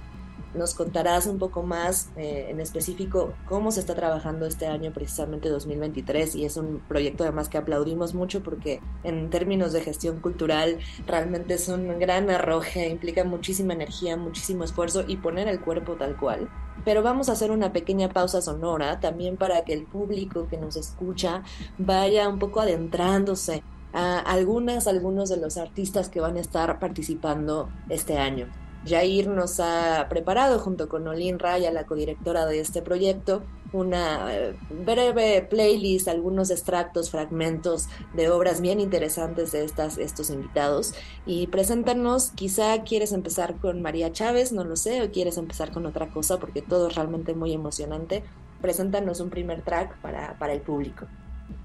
Nos 0.54 0.76
contarás 0.76 1.26
un 1.26 1.40
poco 1.40 1.64
más 1.64 2.10
eh, 2.16 2.48
en 2.50 2.60
específico 2.60 3.34
cómo 3.48 3.72
se 3.72 3.80
está 3.80 3.96
trabajando 3.96 4.46
este 4.46 4.68
año, 4.68 4.94
precisamente 4.94 5.50
2023, 5.50 6.36
y 6.36 6.46
es 6.46 6.58
un 6.58 6.80
proyecto 6.88 7.24
además 7.24 7.50
que 7.50 7.58
aplaudimos 7.58 8.14
mucho 8.14 8.44
porque 8.44 8.80
en 9.04 9.32
términos 9.32 9.74
de 9.74 9.82
gestión 9.82 10.20
cultural 10.20 10.78
realmente 11.08 11.56
es 11.56 11.70
un 11.70 11.98
gran 11.98 12.30
arroje, 12.30 12.88
implica 12.88 13.24
muchísima 13.24 13.74
energía, 13.74 14.16
muchísimo 14.16 14.64
esfuerzo 14.64 15.04
y 15.08 15.18
poner 15.18 15.48
el 15.48 15.60
cuerpo 15.60 15.94
tal 15.94 16.16
cual. 16.18 16.48
Pero 16.86 17.02
vamos 17.02 17.30
a 17.30 17.32
hacer 17.32 17.50
una 17.50 17.74
pequeña 17.74 18.10
pausa 18.10 18.40
sonora 18.42 19.00
también 19.00 19.38
para 19.38 19.64
que 19.64 19.74
el 19.74 19.86
público 19.86 20.48
que 20.50 20.58
nos 20.58 20.76
escucha 20.76 21.42
vaya 21.80 22.30
un 22.30 22.38
poco 22.38 22.60
adentrándose 22.60 23.64
a 23.94 24.20
algunas, 24.20 24.88
algunos 24.88 25.30
de 25.30 25.38
los 25.38 25.58
artistas 25.58 26.10
que 26.10 26.20
van 26.20 26.38
a 26.38 26.42
estar 26.42 26.80
participando 26.80 27.70
este 27.90 28.18
año. 28.18 28.48
Jair 28.86 29.30
nos 29.30 29.60
ha 29.60 30.08
preparado 30.10 30.60
junto 30.60 30.90
con 30.90 31.08
Olin 31.08 31.40
Raya, 31.40 31.72
la 31.72 31.86
codirectora 31.86 32.46
de 32.46 32.60
este 32.60 32.82
proyecto, 32.82 33.44
una 33.72 34.36
eh, 34.36 34.56
breve 34.70 35.48
playlist, 35.50 36.08
algunos 36.08 36.52
extractos, 36.52 37.10
fragmentos 37.10 37.88
de 38.14 38.30
obras 38.30 38.62
bien 38.62 38.80
interesantes 38.80 39.52
de 39.52 39.64
estas, 39.64 39.98
estos 39.98 40.30
invitados. 40.30 40.94
Y 41.26 41.48
preséntanos, 41.48 42.32
quizá 42.32 42.84
quieres 42.84 43.14
empezar 43.14 43.56
con 43.56 43.82
María 43.82 44.12
Chávez, 44.12 44.52
no 44.52 44.64
lo 44.64 44.76
sé, 44.76 45.02
o 45.02 45.12
quieres 45.12 45.38
empezar 45.38 45.72
con 45.72 45.86
otra 45.86 46.10
cosa, 46.10 46.40
porque 46.40 46.62
todo 46.62 46.90
es 46.90 46.96
realmente 46.96 47.34
muy 47.34 47.54
emocionante. 47.54 48.24
Preséntanos 48.62 49.22
un 49.22 49.30
primer 49.30 49.62
track 49.64 49.98
para, 50.02 50.38
para 50.38 50.54
el 50.54 50.62
público. 50.62 51.08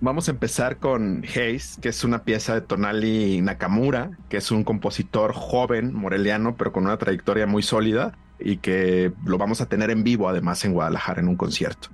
Vamos 0.00 0.28
a 0.28 0.30
empezar 0.30 0.78
con 0.78 1.24
Haze, 1.24 1.80
que 1.80 1.88
es 1.88 2.04
una 2.04 2.24
pieza 2.24 2.54
de 2.54 2.60
Tonali 2.60 3.40
Nakamura, 3.40 4.18
que 4.28 4.36
es 4.36 4.50
un 4.50 4.64
compositor 4.64 5.32
joven, 5.32 5.92
moreliano, 5.94 6.56
pero 6.56 6.72
con 6.72 6.84
una 6.84 6.98
trayectoria 6.98 7.46
muy 7.46 7.62
sólida 7.62 8.16
y 8.38 8.58
que 8.58 9.12
lo 9.24 9.38
vamos 9.38 9.60
a 9.60 9.66
tener 9.66 9.90
en 9.90 10.04
vivo 10.04 10.28
además 10.28 10.64
en 10.64 10.72
Guadalajara 10.72 11.20
en 11.20 11.28
un 11.28 11.36
concierto. 11.36 11.88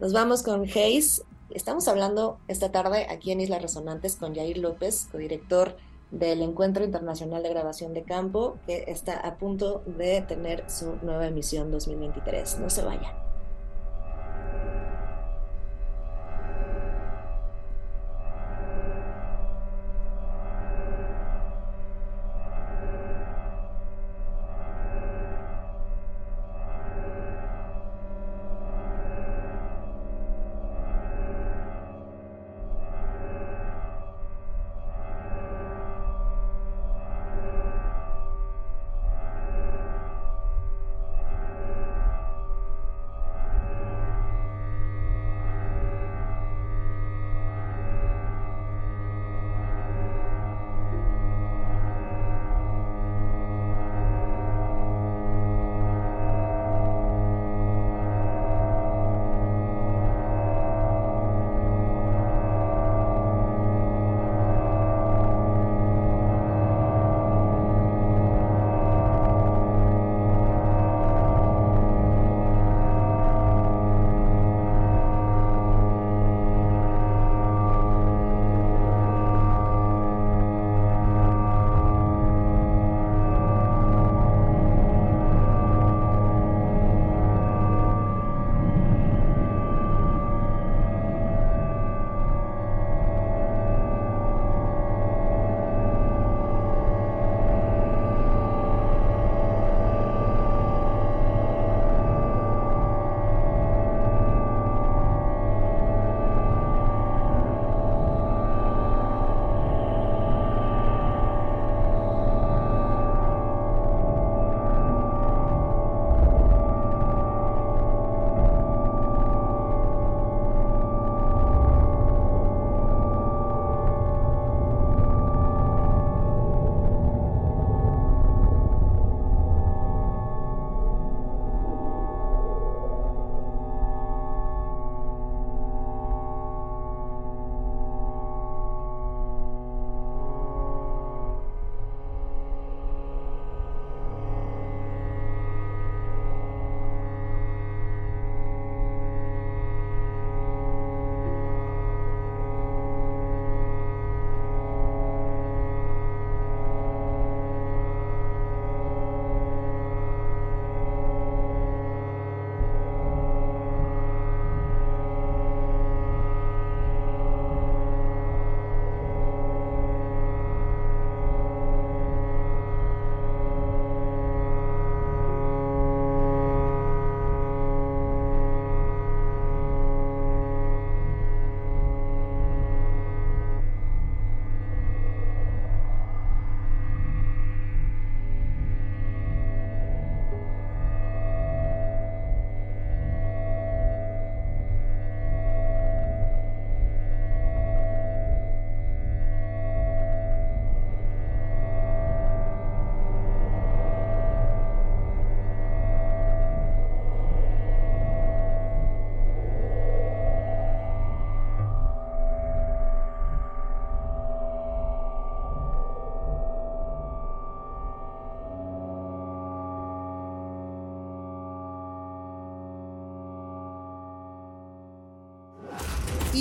Nos 0.00 0.12
vamos 0.12 0.42
con 0.42 0.64
Haze. 0.64 1.22
Estamos 1.50 1.88
hablando 1.88 2.38
esta 2.48 2.72
tarde 2.72 3.06
aquí 3.08 3.32
en 3.32 3.40
Islas 3.40 3.62
Resonantes 3.62 4.16
con 4.16 4.34
Jair 4.34 4.58
López, 4.58 5.08
codirector 5.10 5.76
del 6.10 6.42
Encuentro 6.42 6.84
Internacional 6.84 7.42
de 7.42 7.50
Grabación 7.50 7.94
de 7.94 8.02
Campo, 8.02 8.58
que 8.66 8.84
está 8.88 9.14
a 9.14 9.36
punto 9.36 9.82
de 9.86 10.22
tener 10.22 10.68
su 10.68 10.96
nueva 11.02 11.26
emisión 11.26 11.70
2023. 11.70 12.58
No 12.60 12.70
se 12.70 12.82
vayan. 12.82 13.25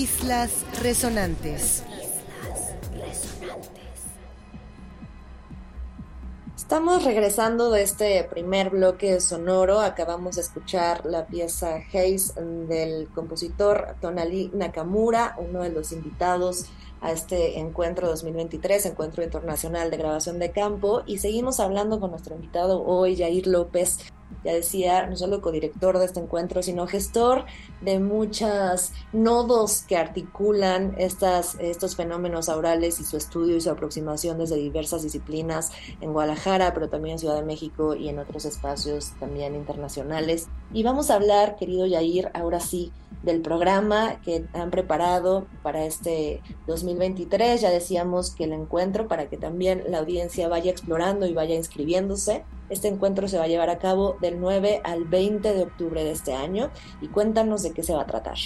Islas 0.06 0.64
Resonantes. 0.84 1.82
Estamos 6.56 7.04
regresando 7.04 7.72
de 7.72 7.82
este 7.82 8.24
primer 8.26 8.70
bloque 8.70 9.20
sonoro. 9.20 9.80
Acabamos 9.80 10.36
de 10.36 10.44
escuchar 10.44 11.08
la 11.08 11.26
pieza 11.26 11.78
Haze 11.92 12.40
del 12.68 13.08
compositor 13.16 13.96
Tonali 14.00 14.52
Nakamura, 14.54 15.36
uno 15.40 15.64
de 15.64 15.70
los 15.72 15.92
invitados 15.92 16.66
a 17.02 17.12
este 17.12 17.58
encuentro 17.58 18.08
2023, 18.08 18.86
Encuentro 18.86 19.24
Internacional 19.24 19.90
de 19.90 19.98
Grabación 19.98 20.38
de 20.38 20.52
Campo. 20.52 21.02
Y 21.08 21.18
seguimos 21.18 21.60
hablando 21.60 22.00
con 22.00 22.12
nuestro 22.12 22.36
invitado 22.36 22.84
hoy, 22.84 23.18
Jair 23.18 23.48
López, 23.48 23.98
ya 24.44 24.54
decía, 24.54 25.08
no 25.08 25.16
solo 25.16 25.42
codirector 25.42 25.98
de 25.98 26.06
este 26.06 26.20
encuentro, 26.20 26.62
sino 26.62 26.88
gestor 26.88 27.46
de 27.82 28.00
muchos 28.00 28.92
nodos 29.14 29.84
que 29.88 29.98
articulan 29.98 30.96
estas, 30.98 31.56
estos 31.60 31.96
fenómenos 31.96 32.50
aurales 32.50 33.00
y 33.00 33.04
su 33.04 33.18
estudio 33.18 33.56
y 33.56 33.62
su 33.62 33.70
aproximación 33.70 34.38
desde 34.38 34.58
diversas 34.58 35.04
disciplinas 35.04 35.72
en 36.02 36.14
Guadalajara, 36.14 36.74
pero 36.74 36.90
también 36.90 37.14
en 37.14 37.20
Ciudad 37.20 37.36
de 37.36 37.44
México 37.44 37.96
y 37.96 38.10
en 38.10 38.20
otros 38.20 38.46
espacios 38.46 39.14
también 39.20 39.56
internacionales. 39.56 40.48
Y 40.74 40.84
vamos 40.84 41.10
a 41.10 41.16
hablar, 41.16 41.56
querido 41.56 41.86
Yair, 41.86 42.30
ahora 42.34 42.60
sí, 42.60 42.92
del 43.24 43.42
programa 43.42 44.22
que 44.22 44.46
han 44.54 44.72
preparado 44.72 45.48
para 45.64 45.86
este 45.86 46.42
2023. 46.68 47.60
Ya 47.60 47.70
decíamos 47.72 48.32
que 48.32 48.46
el 48.46 48.54
encuentro, 48.54 49.08
para 49.08 49.28
que 49.30 49.38
también 49.38 49.84
la 49.88 50.00
audiencia 50.00 50.48
vaya 50.48 50.72
explorando 50.72 51.26
y 51.26 51.34
vaya 51.34 51.56
inscribiéndose, 51.56 52.44
este 52.70 52.88
encuentro 52.88 53.28
se 53.28 53.38
va 53.38 53.46
a 53.46 53.48
llevar 53.48 53.70
a 53.70 53.78
cabo 53.78 54.18
del 54.22 54.40
9 54.40 54.82
al 54.84 55.06
20 55.06 55.54
de 55.54 55.64
octubre 55.64 56.04
de 56.04 56.12
este 56.12 56.34
año 56.34 56.70
y 57.02 57.08
cuéntanos 57.08 57.64
de 57.64 57.72
qué 57.72 57.84
se 57.84 57.94
va 57.94 58.04
a 58.04 58.06
tratar. 58.08 58.38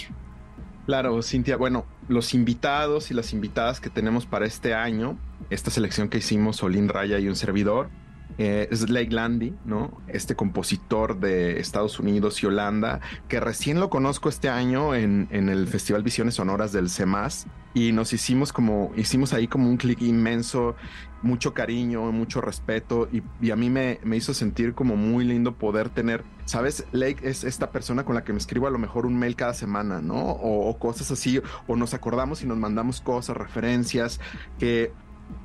Claro, 0.86 1.22
Cintia. 1.22 1.56
Bueno, 1.56 1.84
los 2.08 2.34
invitados 2.34 3.10
y 3.10 3.14
las 3.14 3.32
invitadas 3.32 3.80
que 3.80 3.90
tenemos 3.90 4.26
para 4.26 4.46
este 4.46 4.74
año, 4.74 5.18
esta 5.48 5.70
selección 5.70 6.08
que 6.08 6.18
hicimos, 6.18 6.56
Solín 6.56 6.88
Raya 6.88 7.18
y 7.18 7.28
un 7.28 7.36
servidor, 7.36 7.90
eh, 8.38 8.68
es 8.70 8.88
Lake 8.88 9.10
Landy, 9.10 9.54
¿no? 9.64 10.00
Este 10.08 10.34
compositor 10.34 11.20
de 11.20 11.60
Estados 11.60 12.00
Unidos 12.00 12.42
y 12.42 12.46
Holanda, 12.46 13.00
que 13.28 13.38
recién 13.38 13.80
lo 13.80 13.90
conozco 13.90 14.28
este 14.28 14.48
año 14.48 14.94
en, 14.94 15.28
el 15.30 15.66
Festival 15.66 16.02
Visiones 16.02 16.36
Sonoras 16.36 16.72
del 16.72 16.88
CEMAS 16.88 17.46
y 17.74 17.92
nos 17.92 18.12
hicimos 18.12 18.52
como, 18.52 18.92
hicimos 18.96 19.32
ahí 19.32 19.46
como 19.46 19.68
un 19.68 19.76
clic 19.76 20.00
inmenso, 20.00 20.74
mucho 21.22 21.52
cariño, 21.54 22.10
mucho 22.12 22.40
respeto 22.40 23.08
y, 23.12 23.50
a 23.50 23.56
mí 23.56 23.70
me, 23.70 24.00
me, 24.02 24.16
hizo 24.16 24.32
sentir 24.34 24.74
como 24.74 24.96
muy 24.96 25.24
lindo 25.24 25.54
poder 25.54 25.90
tener, 25.90 26.24
¿sabes? 26.44 26.84
Lake 26.92 27.18
es 27.22 27.44
esta 27.44 27.70
persona 27.70 28.04
con 28.04 28.14
la 28.14 28.24
que 28.24 28.32
me 28.32 28.38
escribo 28.38 28.66
a 28.66 28.70
lo 28.70 28.78
mejor 28.78 29.06
un 29.06 29.18
mail 29.18 29.36
cada 29.36 29.54
semana, 29.54 30.00
¿no? 30.00 30.16
O, 30.16 30.68
o 30.68 30.78
cosas 30.78 31.10
así, 31.10 31.40
o 31.66 31.76
nos 31.76 31.94
acordamos 31.94 32.42
y 32.42 32.46
nos 32.46 32.58
mandamos 32.58 33.00
cosas, 33.00 33.36
referencias, 33.36 34.20
que 34.58 34.92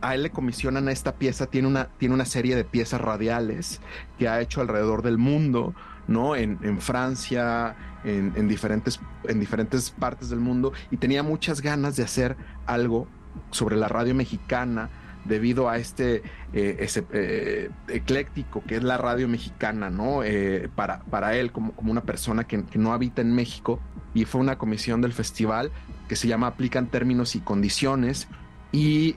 a 0.01 0.15
él 0.15 0.23
le 0.23 0.29
comisionan 0.29 0.89
esta 0.89 1.15
pieza, 1.15 1.47
tiene 1.47 1.67
una, 1.67 1.89
tiene 1.97 2.15
una 2.15 2.25
serie 2.25 2.55
de 2.55 2.63
piezas 2.63 3.01
radiales 3.01 3.81
que 4.17 4.27
ha 4.27 4.41
hecho 4.41 4.61
alrededor 4.61 5.01
del 5.01 5.17
mundo, 5.17 5.73
¿no? 6.07 6.35
En, 6.35 6.79
Francia, 6.79 7.75
en, 8.03 8.47
diferentes, 8.47 8.99
en 9.27 9.39
diferentes 9.39 9.91
partes 9.91 10.29
del 10.29 10.39
mundo, 10.39 10.73
y 10.91 10.97
tenía 10.97 11.23
muchas 11.23 11.61
ganas 11.61 11.95
de 11.95 12.03
hacer 12.03 12.37
algo 12.65 13.07
sobre 13.51 13.75
la 13.75 13.87
radio 13.87 14.15
mexicana 14.15 14.89
debido 15.25 15.69
a 15.69 15.77
este 15.77 16.23
eh, 16.53 16.77
ese, 16.79 17.05
eh, 17.11 17.69
ecléctico 17.87 18.63
que 18.65 18.77
es 18.77 18.83
la 18.83 18.97
radio 18.97 19.27
mexicana, 19.27 19.89
¿no? 19.89 20.23
Eh, 20.23 20.69
para, 20.75 21.01
para 21.01 21.35
él, 21.35 21.51
como, 21.51 21.73
como 21.73 21.91
una 21.91 22.01
persona 22.01 22.45
que, 22.45 22.63
que 22.63 22.79
no 22.79 22.93
habita 22.93 23.21
en 23.21 23.33
México, 23.33 23.79
y 24.13 24.25
fue 24.25 24.39
una 24.41 24.57
comisión 24.57 25.01
del 25.01 25.13
festival 25.13 25.71
que 26.07 26.15
se 26.15 26.27
llama 26.27 26.47
Aplican 26.47 26.87
términos 26.87 27.35
y 27.35 27.39
condiciones, 27.39 28.27
y 28.71 29.15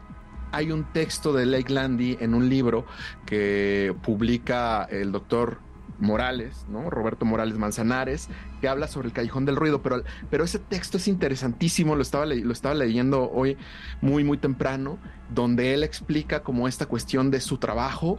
hay 0.51 0.73
un 0.73 0.85
texto 0.93 1.33
de 1.33 1.47
Lake 1.47 1.73
Landy 1.73 2.17
en 2.21 2.35
un 2.35 2.49
libro 2.49 2.87
que 3.27 3.95
publica 4.03 4.85
el 4.85 5.13
doctor 5.13 5.59
Morales, 5.99 6.65
¿no? 6.69 6.91
Roberto 6.91 7.25
Morales 7.25 7.59
Manzanares, 7.59 8.29
que 8.61 8.69
habla 8.69 8.89
sobre 8.89 9.09
el 9.09 9.15
callejón 9.15 9.45
del 9.45 9.57
ruido, 9.57 9.83
pero, 9.83 10.03
pero 10.31 10.45
ese 10.45 10.59
texto 10.59 10.97
es 10.97 11.09
interesantísimo, 11.09 11.97
lo 11.97 12.03
estaba, 12.03 12.27
lo 12.27 12.53
estaba 12.53 12.75
leyendo 12.75 13.31
hoy 13.31 13.57
muy, 14.01 14.25
muy 14.25 14.39
temprano, 14.39 14.99
donde 15.35 15.75
él 15.75 15.83
explica 15.83 16.43
como 16.43 16.69
esta 16.69 16.87
cuestión 16.87 17.31
de 17.31 17.41
su 17.41 17.59
trabajo 17.59 18.19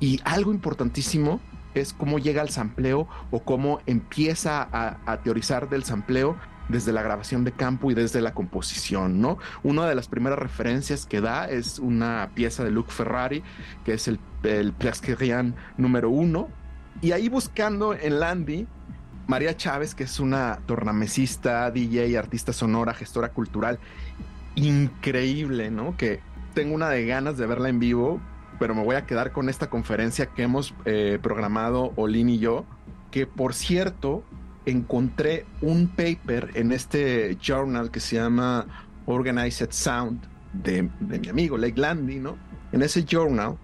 y 0.00 0.20
algo 0.24 0.52
importantísimo 0.52 1.40
es 1.74 1.92
cómo 1.92 2.18
llega 2.18 2.42
al 2.42 2.50
sampleo 2.50 3.08
o 3.30 3.42
cómo 3.42 3.80
empieza 3.86 4.62
a, 4.62 4.98
a 5.06 5.22
teorizar 5.22 5.68
del 5.68 5.84
sampleo 5.84 6.36
desde 6.68 6.92
la 6.92 7.02
grabación 7.02 7.44
de 7.44 7.52
campo 7.52 7.90
y 7.90 7.94
desde 7.94 8.20
la 8.20 8.34
composición, 8.34 9.20
¿no? 9.20 9.38
Una 9.62 9.86
de 9.86 9.94
las 9.94 10.08
primeras 10.08 10.38
referencias 10.38 11.06
que 11.06 11.20
da 11.20 11.44
es 11.46 11.78
una 11.78 12.30
pieza 12.34 12.64
de 12.64 12.70
Luc 12.70 12.90
Ferrari, 12.90 13.42
que 13.84 13.94
es 13.94 14.08
el, 14.08 14.18
el 14.42 14.74
número 15.76 16.10
uno, 16.10 16.48
y 17.02 17.12
ahí 17.12 17.28
buscando 17.28 17.94
en 17.94 18.20
Landy, 18.20 18.66
María 19.26 19.56
Chávez, 19.56 19.94
que 19.94 20.04
es 20.04 20.20
una 20.20 20.60
tornamesista, 20.66 21.70
DJ, 21.70 22.16
artista 22.16 22.52
sonora, 22.52 22.94
gestora 22.94 23.30
cultural, 23.30 23.78
increíble, 24.54 25.70
¿no? 25.70 25.96
Que 25.96 26.20
tengo 26.54 26.74
una 26.74 26.88
de 26.88 27.06
ganas 27.06 27.36
de 27.36 27.46
verla 27.46 27.68
en 27.68 27.78
vivo, 27.78 28.20
pero 28.58 28.74
me 28.74 28.84
voy 28.84 28.96
a 28.96 29.04
quedar 29.04 29.32
con 29.32 29.48
esta 29.48 29.68
conferencia 29.68 30.26
que 30.26 30.42
hemos 30.42 30.74
eh, 30.84 31.18
programado 31.22 31.92
Olin 31.96 32.28
y 32.28 32.38
yo, 32.38 32.64
que 33.10 33.26
por 33.26 33.52
cierto, 33.54 34.24
encontré 34.64 35.44
un 35.60 35.88
paper 35.88 36.50
en 36.54 36.72
este 36.72 37.36
journal 37.40 37.90
que 37.90 38.00
se 38.00 38.16
llama 38.16 38.66
Organized 39.06 39.70
Sound 39.70 40.20
de, 40.52 40.88
mi 41.00 41.28
amigo 41.28 41.58
Lake 41.58 41.80
Landy, 41.80 42.18
¿no? 42.18 42.36
En 42.72 42.82
ese 42.82 43.04
journal 43.04 43.56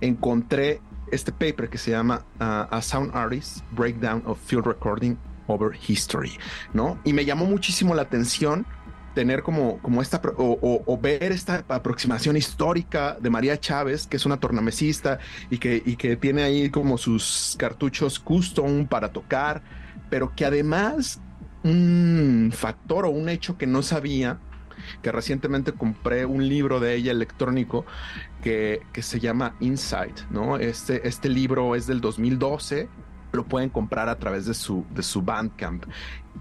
encontré 0.00 0.80
este 1.12 1.32
paper 1.32 1.68
que 1.68 1.78
se 1.78 1.90
llama 1.90 2.24
uh, 2.40 2.74
A 2.74 2.82
Sound 2.82 3.14
Artist 3.14 3.58
Breakdown 3.72 4.22
of 4.26 4.38
Field 4.44 4.66
Recording 4.66 5.16
Over 5.46 5.76
History, 5.88 6.32
¿no? 6.72 6.98
Y 7.04 7.12
me 7.12 7.24
llamó 7.24 7.44
muchísimo 7.44 7.94
la 7.94 8.02
atención 8.02 8.66
tener 9.14 9.42
como, 9.42 9.78
como 9.78 10.02
esta 10.02 10.20
o, 10.36 10.98
ver 11.02 11.32
esta 11.32 11.64
aproximación 11.68 12.36
histórica 12.36 13.16
de 13.20 13.30
María 13.30 13.58
Chávez, 13.58 14.06
que 14.06 14.16
es 14.16 14.26
una 14.26 14.38
tornamesista 14.38 15.18
y 15.50 15.58
que, 15.58 15.82
y 15.84 15.96
que 15.96 16.16
tiene 16.16 16.42
ahí 16.42 16.70
como 16.70 16.96
sus 16.96 17.56
cartuchos 17.58 18.20
custom 18.20 18.86
para 18.86 19.12
tocar, 19.12 19.62
pero 20.08 20.32
que 20.34 20.44
además 20.44 21.20
un 21.62 22.52
factor 22.54 23.04
o 23.04 23.10
un 23.10 23.28
hecho 23.28 23.58
que 23.58 23.66
no 23.66 23.82
sabía, 23.82 24.38
que 25.02 25.12
recientemente 25.12 25.72
compré 25.72 26.26
un 26.26 26.48
libro 26.48 26.80
de 26.80 26.94
ella 26.94 27.12
electrónico 27.12 27.84
que, 28.42 28.82
se 29.00 29.20
llama 29.20 29.54
Insight, 29.60 30.20
¿no? 30.30 30.56
Este, 30.56 31.06
este 31.08 31.28
libro 31.28 31.74
es 31.74 31.86
del 31.86 32.00
2012, 32.00 32.88
lo 33.32 33.44
pueden 33.44 33.70
comprar 33.70 34.08
a 34.08 34.18
través 34.18 34.46
de 34.46 34.54
su, 34.54 34.84
de 34.94 35.02
su 35.02 35.22
Bandcamp. 35.22 35.84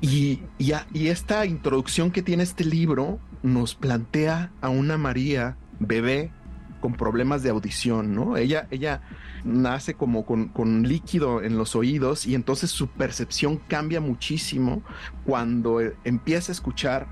Y, 0.02 0.42
y, 0.58 0.74
y 0.94 1.08
esta 1.08 1.46
introducción 1.46 2.12
que 2.12 2.22
tiene 2.22 2.44
este 2.44 2.66
libro 2.66 3.20
nos 3.44 3.76
plantea 3.76 4.52
a 4.62 4.70
una 4.70 4.98
María 4.98 5.58
bebé 5.80 6.32
con 6.80 6.94
problemas 6.94 7.44
de 7.44 7.50
audición, 7.50 8.16
¿no? 8.16 8.38
Ella, 8.38 8.68
ella 8.72 9.02
nace 9.44 9.94
como 9.94 10.26
con, 10.26 10.84
líquido 10.84 11.42
en 11.42 11.58
los 11.58 11.76
oídos 11.76 12.26
y 12.26 12.36
entonces 12.36 12.72
su 12.72 12.88
percepción 12.88 13.58
cambia 13.58 14.02
muchísimo 14.02 14.82
cuando 15.26 15.82
eh, 15.82 15.96
empieza 16.04 16.52
a 16.52 16.54
escuchar 16.54 17.08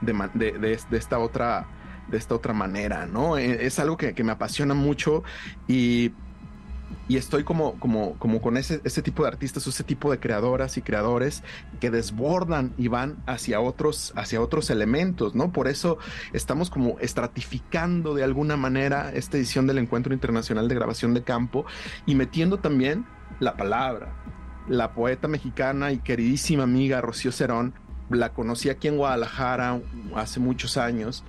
de, 0.00 0.78
esta 0.92 1.18
otra 1.18 1.66
de 2.08 2.18
esta 2.18 2.36
otra 2.36 2.52
manera, 2.52 3.06
¿no? 3.06 3.36
E, 3.36 3.66
es 3.66 3.78
algo 3.78 3.96
que, 3.96 4.14
que 4.14 4.22
me 4.22 4.32
apasiona 4.32 4.74
mucho 4.74 5.24
y 5.66 6.12
y 7.08 7.16
estoy 7.16 7.44
como, 7.44 7.78
como, 7.78 8.14
como 8.18 8.40
con 8.40 8.56
ese, 8.56 8.80
ese 8.84 9.02
tipo 9.02 9.22
de 9.22 9.28
artistas, 9.28 9.66
ese 9.66 9.84
tipo 9.84 10.10
de 10.10 10.18
creadoras 10.18 10.76
y 10.76 10.82
creadores 10.82 11.42
que 11.80 11.90
desbordan 11.90 12.74
y 12.78 12.88
van 12.88 13.16
hacia 13.26 13.60
otros, 13.60 14.12
hacia 14.16 14.40
otros 14.40 14.70
elementos, 14.70 15.34
¿no? 15.34 15.52
Por 15.52 15.68
eso 15.68 15.98
estamos 16.32 16.68
como 16.68 16.98
estratificando 16.98 18.14
de 18.14 18.24
alguna 18.24 18.56
manera 18.56 19.12
esta 19.14 19.36
edición 19.36 19.66
del 19.66 19.78
Encuentro 19.78 20.14
Internacional 20.14 20.68
de 20.68 20.74
Grabación 20.74 21.14
de 21.14 21.22
Campo 21.22 21.64
y 22.06 22.14
metiendo 22.14 22.58
también 22.58 23.06
la 23.40 23.56
palabra. 23.56 24.14
La 24.68 24.94
poeta 24.94 25.28
mexicana 25.28 25.92
y 25.92 25.98
queridísima 25.98 26.64
amiga 26.64 27.00
Rocío 27.00 27.30
Cerón, 27.30 27.72
la 28.10 28.30
conocí 28.30 28.68
aquí 28.68 28.88
en 28.88 28.96
Guadalajara 28.96 29.80
hace 30.14 30.40
muchos 30.40 30.76
años 30.76 31.24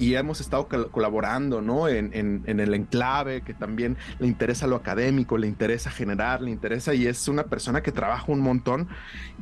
y 0.00 0.14
hemos 0.14 0.40
estado 0.40 0.66
colaborando, 0.90 1.60
¿no? 1.60 1.86
En, 1.86 2.42
el 2.46 2.74
enclave, 2.74 3.42
que 3.42 3.52
también 3.52 3.98
le 4.18 4.26
interesa 4.26 4.66
lo 4.66 4.76
académico, 4.76 5.36
le 5.36 5.46
interesa 5.46 5.90
generar, 5.90 6.40
le 6.40 6.50
interesa 6.50 6.94
y 6.94 7.06
es 7.06 7.28
una 7.28 7.44
persona 7.44 7.82
que 7.82 7.92
trabaja 7.92 8.24
un 8.28 8.40
montón 8.40 8.88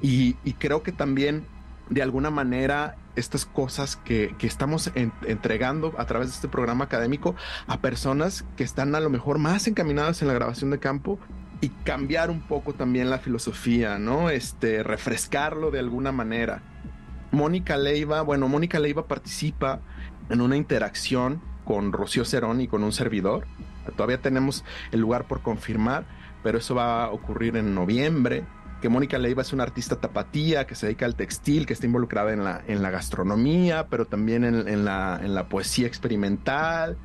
y, 0.02 0.34
creo 0.58 0.82
que 0.82 0.90
también 0.90 1.46
de 1.88 2.02
alguna 2.02 2.30
manera 2.30 2.96
estas 3.14 3.46
cosas 3.46 3.96
que, 3.96 4.34
estamos 4.42 4.90
entregando 4.94 5.94
a 5.96 6.06
través 6.06 6.28
de 6.28 6.34
este 6.34 6.48
programa 6.48 6.86
académico 6.86 7.36
a 7.68 7.80
personas 7.80 8.44
que 8.56 8.64
están 8.64 8.96
a 8.96 9.00
lo 9.00 9.10
mejor 9.10 9.38
más 9.38 9.68
encaminadas 9.68 10.22
en 10.22 10.28
la 10.28 10.34
grabación 10.34 10.70
de 10.70 10.80
campo 10.80 11.20
y 11.60 11.70
cambiar 11.84 12.30
un 12.30 12.40
poco 12.40 12.74
también 12.74 13.10
la 13.10 13.18
filosofía, 13.18 13.98
¿no? 13.98 14.30
Este, 14.30 14.82
refrescarlo 14.82 15.70
de 15.70 15.80
alguna 15.80 16.12
manera. 16.12 16.62
Mónica 17.32 17.76
Leiva, 17.76 18.22
bueno, 18.22 18.48
Mónica 18.48 18.78
Leiva 18.78 19.06
participa 19.06 19.80
en 20.30 20.40
una 20.40 20.56
interacción 20.56 21.42
con 21.64 21.92
Rocío 21.92 22.24
Cerón 22.24 22.60
y 22.60 22.68
con 22.68 22.82
un 22.82 22.92
servidor. 22.92 23.46
Todavía 23.96 24.20
tenemos 24.20 24.64
el 24.92 25.00
lugar 25.00 25.26
por 25.26 25.42
confirmar, 25.42 26.04
pero 26.42 26.58
eso 26.58 26.74
va 26.74 27.04
a 27.04 27.10
ocurrir 27.10 27.56
en 27.56 27.74
noviembre. 27.74 28.44
Que 28.80 28.88
Mónica 28.88 29.18
Leiva 29.18 29.42
es 29.42 29.52
una 29.52 29.64
artista 29.64 29.96
tapatía 29.96 30.66
que 30.66 30.76
se 30.76 30.86
dedica 30.86 31.04
al 31.04 31.16
textil, 31.16 31.66
que 31.66 31.72
está 31.72 31.86
involucrada 31.86 32.32
en 32.32 32.44
la, 32.44 32.62
en 32.68 32.80
la 32.80 32.90
gastronomía, 32.90 33.88
pero 33.88 34.06
también 34.06 34.44
en, 34.44 34.84
la, 34.84 35.20
en 35.22 35.34
la 35.34 35.48
poesía 35.48 35.88
experimental. 35.88 36.96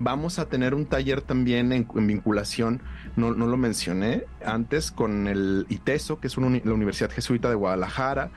Vamos 0.00 0.38
a 0.38 0.48
tener 0.48 0.74
un 0.74 0.86
taller 0.86 1.20
también 1.20 1.72
en, 1.72 1.86
vinculación, 2.06 2.80
no, 3.18 3.32
no, 3.34 3.46
lo 3.46 3.56
mencioné 3.56 4.24
antes, 4.44 4.90
con 4.90 5.26
el 5.26 5.66
ITESO, 5.68 6.20
que 6.20 6.28
es 6.28 6.36
la 6.36 6.72
Universidad 6.72 7.10
Jesuita 7.10 7.48
de 7.48 7.54
Guadalajara, 7.54 8.30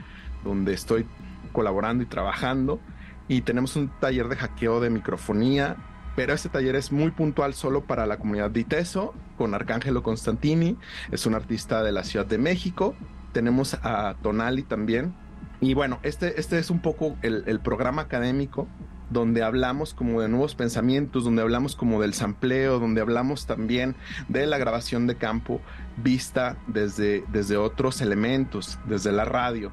donde 0.43 0.73
estoy 0.73 1.05
colaborando 1.51 2.03
y 2.03 2.07
trabajando. 2.07 2.79
Y 3.27 3.41
tenemos 3.41 3.75
un 3.75 3.89
taller 3.99 4.27
de 4.27 4.35
hackeo 4.35 4.79
de 4.81 4.89
microfonía, 4.89 5.77
pero 6.15 6.33
este 6.33 6.49
taller 6.49 6.75
es 6.75 6.91
muy 6.91 7.11
puntual 7.11 7.53
solo 7.53 7.85
para 7.85 8.05
la 8.05 8.17
comunidad 8.17 8.51
de 8.51 8.61
ITESO, 8.61 9.13
con 9.37 9.53
Arcángelo 9.53 10.03
Constantini, 10.03 10.77
es 11.11 11.25
un 11.25 11.35
artista 11.35 11.83
de 11.83 11.91
la 11.91 12.03
Ciudad 12.03 12.25
de 12.25 12.37
México. 12.37 12.95
Tenemos 13.31 13.75
a 13.83 14.15
Tonali 14.21 14.63
también. 14.63 15.13
Y 15.61 15.75
bueno, 15.75 15.99
este, 16.03 16.39
este 16.39 16.57
es 16.57 16.69
un 16.69 16.81
poco 16.81 17.15
el 17.21 17.59
programa 17.59 18.01
académico 18.01 18.67
donde 19.11 19.43
hablamos 19.43 19.93
como 19.93 20.21
de 20.21 20.29
nuevos 20.29 20.55
pensamientos, 20.55 21.25
donde 21.25 21.41
hablamos 21.41 21.75
como 21.75 22.01
del 22.01 22.13
sampleo, 22.13 22.79
donde 22.79 23.01
hablamos 23.01 23.45
también 23.45 23.95
de 24.29 24.47
la 24.47 24.57
grabación 24.57 25.05
de 25.05 25.15
campo 25.15 25.61
vista 25.97 26.57
desde, 26.67 27.23
desde 27.31 27.57
otros 27.57 28.01
elementos, 28.01 28.79
desde 28.85 29.11
la 29.11 29.25
radio. 29.25 29.71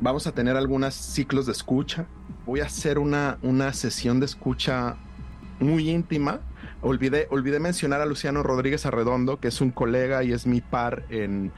Vamos 0.00 0.26
a 0.26 0.32
tener 0.32 0.56
algunos 0.56 0.94
ciclos 0.94 1.46
de 1.46 1.52
escucha. 1.52 2.06
Voy 2.46 2.60
a 2.60 2.64
hacer 2.64 2.98
una, 2.98 3.38
una 3.42 3.72
sesión 3.72 4.20
de 4.20 4.26
escucha 4.26 4.96
muy 5.60 5.90
íntima. 5.90 6.40
Olvidé, 6.80 7.26
olvidé 7.30 7.60
mencionar 7.60 8.00
a 8.00 8.06
Luciano 8.06 8.42
Rodríguez 8.42 8.86
Arredondo, 8.86 9.38
que 9.38 9.48
es 9.48 9.60
un 9.60 9.70
colega 9.70 10.24
y 10.24 10.32
es 10.32 10.46
mi 10.46 10.60
par 10.60 11.04
en, 11.10 11.52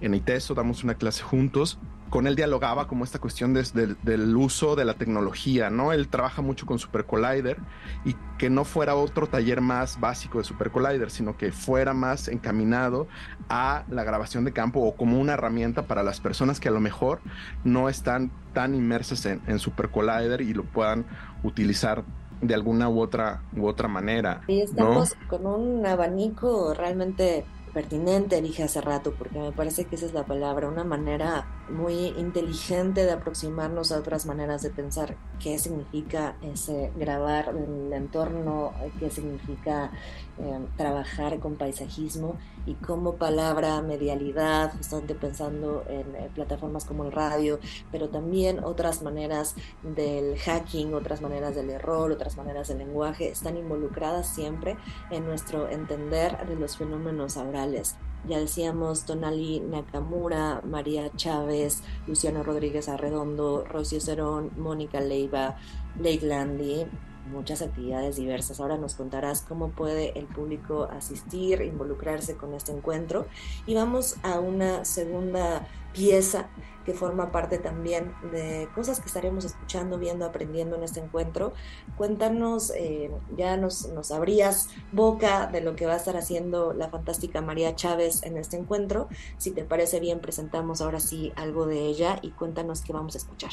en 0.00 0.14
ITESO, 0.14 0.54
damos 0.54 0.84
una 0.84 0.94
clase 0.94 1.22
juntos 1.22 1.78
con 2.10 2.26
él 2.26 2.36
dialogaba 2.36 2.86
como 2.86 3.04
esta 3.04 3.18
cuestión 3.18 3.54
del 3.54 4.36
uso 4.36 4.76
de 4.76 4.84
la 4.84 4.94
tecnología, 4.94 5.70
¿no? 5.70 5.92
Él 5.92 6.08
trabaja 6.08 6.42
mucho 6.42 6.66
con 6.66 6.78
Super 6.78 7.04
Collider 7.04 7.58
y 8.04 8.14
que 8.38 8.50
no 8.50 8.64
fuera 8.64 8.94
otro 8.94 9.26
taller 9.26 9.60
más 9.60 10.00
básico 10.00 10.38
de 10.38 10.44
Super 10.44 10.70
Collider, 10.70 11.10
sino 11.10 11.36
que 11.36 11.52
fuera 11.52 11.94
más 11.94 12.28
encaminado 12.28 13.08
a 13.48 13.84
la 13.90 14.04
grabación 14.04 14.44
de 14.44 14.52
campo 14.52 14.80
o 14.80 14.96
como 14.96 15.20
una 15.20 15.34
herramienta 15.34 15.82
para 15.82 16.02
las 16.02 16.20
personas 16.20 16.60
que 16.60 16.68
a 16.68 16.72
lo 16.72 16.80
mejor 16.80 17.20
no 17.64 17.88
están 17.88 18.30
tan 18.54 18.74
inmersas 18.74 19.26
en, 19.26 19.42
en 19.46 19.58
Super 19.58 19.90
Collider 19.90 20.40
y 20.40 20.54
lo 20.54 20.64
puedan 20.64 21.04
utilizar 21.42 22.04
de 22.40 22.54
alguna 22.54 22.88
u 22.88 23.00
otra 23.00 23.42
u 23.56 23.66
otra 23.66 23.88
manera. 23.88 24.42
Y 24.46 24.60
estamos 24.60 25.14
con 25.28 25.46
un 25.46 25.86
abanico 25.86 26.72
realmente 26.74 27.44
pertinente, 27.74 28.40
dije 28.40 28.62
hace 28.62 28.80
rato, 28.80 29.14
porque 29.18 29.38
me 29.38 29.52
parece 29.52 29.84
que 29.84 29.96
esa 29.96 30.06
es 30.06 30.14
la 30.14 30.24
palabra, 30.24 30.68
una 30.68 30.84
manera 30.84 31.46
muy 31.70 32.08
inteligente 32.18 33.04
de 33.04 33.12
aproximarnos 33.12 33.92
a 33.92 33.98
otras 33.98 34.26
maneras 34.26 34.62
de 34.62 34.70
pensar. 34.70 35.16
Qué 35.40 35.58
significa 35.58 36.36
ese 36.42 36.92
grabar 36.96 37.48
el 37.48 37.92
entorno, 37.92 38.72
qué 38.98 39.10
significa 39.10 39.90
eh, 40.38 40.66
trabajar 40.76 41.38
con 41.38 41.56
paisajismo 41.56 42.36
y 42.66 42.74
como 42.74 43.14
palabra 43.14 43.80
medialidad, 43.82 44.72
justamente 44.76 45.14
pensando 45.14 45.84
en 45.88 46.14
eh, 46.16 46.30
plataformas 46.34 46.84
como 46.84 47.04
el 47.04 47.12
radio, 47.12 47.58
pero 47.90 48.08
también 48.08 48.62
otras 48.64 49.02
maneras 49.02 49.54
del 49.82 50.38
hacking, 50.38 50.94
otras 50.94 51.20
maneras 51.20 51.54
del 51.54 51.70
error, 51.70 52.10
otras 52.10 52.36
maneras 52.36 52.68
del 52.68 52.78
lenguaje, 52.78 53.30
están 53.30 53.56
involucradas 53.56 54.28
siempre 54.34 54.76
en 55.10 55.24
nuestro 55.24 55.68
entender 55.68 56.46
de 56.46 56.56
los 56.56 56.76
fenómenos 56.76 57.36
orales 57.36 57.96
ya 58.28 58.38
decíamos 58.38 59.04
Tonali 59.04 59.60
Nakamura, 59.60 60.60
María 60.64 61.10
Chávez, 61.16 61.82
Luciano 62.06 62.42
Rodríguez 62.42 62.88
Arredondo, 62.88 63.64
Rocío 63.64 64.00
Cerón, 64.00 64.50
Mónica 64.56 65.00
Leiva, 65.00 65.56
Blake 65.96 66.26
Landy, 66.26 66.86
muchas 67.32 67.62
actividades 67.62 68.16
diversas. 68.16 68.60
Ahora 68.60 68.76
nos 68.76 68.94
contarás 68.94 69.42
cómo 69.42 69.70
puede 69.70 70.18
el 70.18 70.26
público 70.26 70.84
asistir, 70.90 71.62
involucrarse 71.62 72.36
con 72.36 72.54
este 72.54 72.72
encuentro. 72.72 73.26
Y 73.66 73.74
vamos 73.74 74.16
a 74.22 74.40
una 74.40 74.84
segunda 74.84 75.66
pieza 75.92 76.48
que 76.88 76.94
forma 76.94 77.30
parte 77.30 77.58
también 77.58 78.14
de 78.32 78.66
cosas 78.74 78.98
que 78.98 79.08
estaremos 79.08 79.44
escuchando, 79.44 79.98
viendo, 79.98 80.24
aprendiendo 80.24 80.74
en 80.74 80.84
este 80.84 81.00
encuentro. 81.00 81.52
Cuéntanos, 81.98 82.72
eh, 82.74 83.10
ya 83.36 83.58
nos, 83.58 83.90
nos 83.90 84.10
abrías 84.10 84.70
boca 84.90 85.48
de 85.48 85.60
lo 85.60 85.76
que 85.76 85.84
va 85.84 85.92
a 85.92 85.96
estar 85.98 86.16
haciendo 86.16 86.72
la 86.72 86.88
fantástica 86.88 87.42
María 87.42 87.76
Chávez 87.76 88.22
en 88.22 88.38
este 88.38 88.56
encuentro. 88.56 89.10
Si 89.36 89.50
te 89.50 89.64
parece 89.64 90.00
bien, 90.00 90.20
presentamos 90.20 90.80
ahora 90.80 90.98
sí 90.98 91.30
algo 91.36 91.66
de 91.66 91.78
ella 91.78 92.20
y 92.22 92.30
cuéntanos 92.30 92.80
qué 92.80 92.94
vamos 92.94 93.16
a 93.16 93.18
escuchar. 93.18 93.52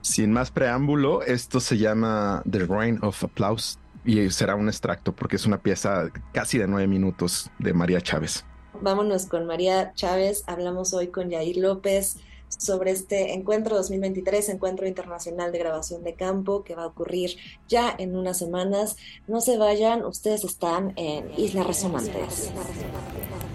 Sin 0.00 0.32
más 0.32 0.50
preámbulo, 0.50 1.20
esto 1.20 1.60
se 1.60 1.76
llama 1.76 2.42
The 2.50 2.60
Rain 2.60 2.98
of 3.02 3.22
Applause 3.22 3.78
y 4.02 4.30
será 4.30 4.54
un 4.54 4.68
extracto 4.68 5.14
porque 5.14 5.36
es 5.36 5.44
una 5.44 5.58
pieza 5.58 6.10
casi 6.32 6.56
de 6.56 6.66
nueve 6.66 6.86
minutos 6.86 7.50
de 7.58 7.74
María 7.74 8.00
Chávez. 8.00 8.46
Vámonos 8.80 9.26
con 9.26 9.46
María 9.46 9.92
Chávez. 9.94 10.44
Hablamos 10.46 10.92
hoy 10.94 11.08
con 11.08 11.30
Yair 11.30 11.58
López 11.58 12.18
sobre 12.48 12.90
este 12.90 13.32
encuentro 13.34 13.76
2023, 13.76 14.48
encuentro 14.50 14.86
internacional 14.86 15.52
de 15.52 15.58
grabación 15.58 16.02
de 16.04 16.14
campo 16.14 16.64
que 16.64 16.74
va 16.74 16.84
a 16.84 16.86
ocurrir 16.86 17.36
ya 17.68 17.94
en 17.98 18.16
unas 18.16 18.38
semanas. 18.38 18.96
No 19.26 19.40
se 19.40 19.58
vayan, 19.58 20.04
ustedes 20.04 20.44
están 20.44 20.92
en 20.96 21.30
Islas 21.38 21.66
Resonantes. 21.66 22.50
Volvemos 22.54 23.45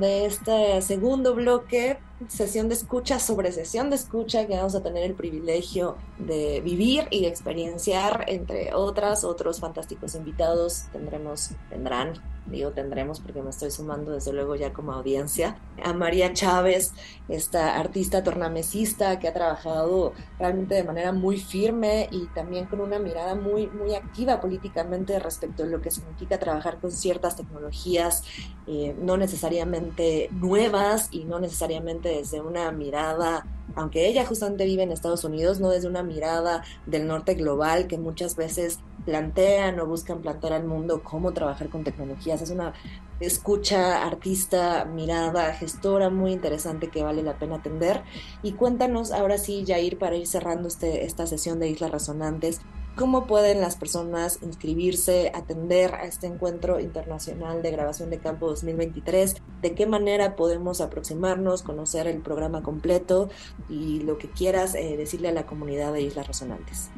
de 0.00 0.26
este 0.26 0.82
segundo 0.82 1.34
bloque, 1.34 1.98
sesión 2.28 2.68
de 2.68 2.74
escucha 2.74 3.18
sobre 3.18 3.52
sesión 3.52 3.90
de 3.90 3.96
escucha, 3.96 4.46
que 4.46 4.56
vamos 4.56 4.74
a 4.74 4.82
tener 4.82 5.04
el 5.04 5.14
privilegio 5.14 5.96
de 6.18 6.60
vivir 6.60 7.06
y 7.10 7.22
de 7.22 7.28
experienciar, 7.28 8.24
entre 8.28 8.74
otras, 8.74 9.24
otros 9.24 9.60
fantásticos 9.60 10.14
invitados. 10.14 10.84
Tendremos, 10.92 11.50
tendrán 11.68 12.20
digo 12.50 12.70
tendremos 12.70 13.20
porque 13.20 13.42
me 13.42 13.50
estoy 13.50 13.70
sumando 13.70 14.12
desde 14.12 14.32
luego 14.32 14.56
ya 14.56 14.72
como 14.72 14.92
audiencia, 14.92 15.58
a 15.82 15.92
María 15.92 16.32
Chávez, 16.32 16.92
esta 17.28 17.78
artista 17.78 18.22
tornamesista 18.22 19.18
que 19.18 19.28
ha 19.28 19.32
trabajado 19.32 20.12
realmente 20.38 20.74
de 20.74 20.84
manera 20.84 21.12
muy 21.12 21.38
firme 21.38 22.08
y 22.10 22.26
también 22.28 22.66
con 22.66 22.80
una 22.80 22.98
mirada 22.98 23.34
muy, 23.34 23.68
muy 23.68 23.94
activa 23.94 24.40
políticamente 24.40 25.18
respecto 25.18 25.62
a 25.62 25.66
lo 25.66 25.80
que 25.80 25.90
significa 25.90 26.38
trabajar 26.38 26.78
con 26.78 26.90
ciertas 26.90 27.36
tecnologías 27.36 28.24
eh, 28.66 28.94
no 29.00 29.16
necesariamente 29.16 30.28
nuevas 30.32 31.08
y 31.10 31.24
no 31.24 31.40
necesariamente 31.40 32.09
desde 32.18 32.40
una 32.40 32.70
mirada 32.72 33.44
aunque 33.76 34.08
ella 34.08 34.26
justamente 34.26 34.64
vive 34.64 34.82
en 34.82 34.92
Estados 34.92 35.24
Unidos, 35.24 35.60
no 35.60 35.70
desde 35.70 35.88
una 35.88 36.02
mirada 36.02 36.64
del 36.86 37.06
norte 37.06 37.34
global 37.34 37.86
que 37.86 37.98
muchas 37.98 38.36
veces 38.36 38.80
plantean 39.04 39.80
o 39.80 39.86
buscan 39.86 40.20
plantear 40.20 40.52
al 40.54 40.64
mundo 40.64 41.02
cómo 41.02 41.32
trabajar 41.32 41.68
con 41.68 41.84
tecnologías. 41.84 42.42
Es 42.42 42.50
una 42.50 42.74
escucha, 43.20 44.06
artista, 44.06 44.84
mirada, 44.84 45.52
gestora 45.54 46.10
muy 46.10 46.32
interesante 46.32 46.88
que 46.88 47.02
vale 47.02 47.22
la 47.22 47.38
pena 47.38 47.56
atender. 47.56 48.02
Y 48.42 48.52
cuéntanos 48.52 49.12
ahora 49.12 49.38
sí, 49.38 49.64
Jair, 49.66 49.98
para 49.98 50.16
ir 50.16 50.26
cerrando 50.26 50.68
este, 50.68 51.04
esta 51.04 51.26
sesión 51.26 51.58
de 51.58 51.68
Islas 51.68 51.90
Resonantes, 51.90 52.60
¿Cómo 52.96 53.26
pueden 53.26 53.60
las 53.60 53.76
personas 53.76 54.40
inscribirse, 54.42 55.32
atender 55.34 55.94
a 55.94 56.04
este 56.04 56.26
encuentro 56.26 56.80
internacional 56.80 57.62
de 57.62 57.70
grabación 57.70 58.10
de 58.10 58.18
campo 58.18 58.48
2023? 58.48 59.36
¿De 59.62 59.74
qué 59.74 59.86
manera 59.86 60.36
podemos 60.36 60.80
aproximarnos, 60.80 61.62
conocer 61.62 62.06
el 62.06 62.20
programa 62.20 62.62
completo 62.62 63.30
y 63.68 64.00
lo 64.00 64.18
que 64.18 64.28
quieras 64.28 64.74
eh, 64.74 64.96
decirle 64.96 65.28
a 65.28 65.32
la 65.32 65.46
comunidad 65.46 65.92
de 65.92 66.02
Islas 66.02 66.26
Resonantes? 66.26 66.90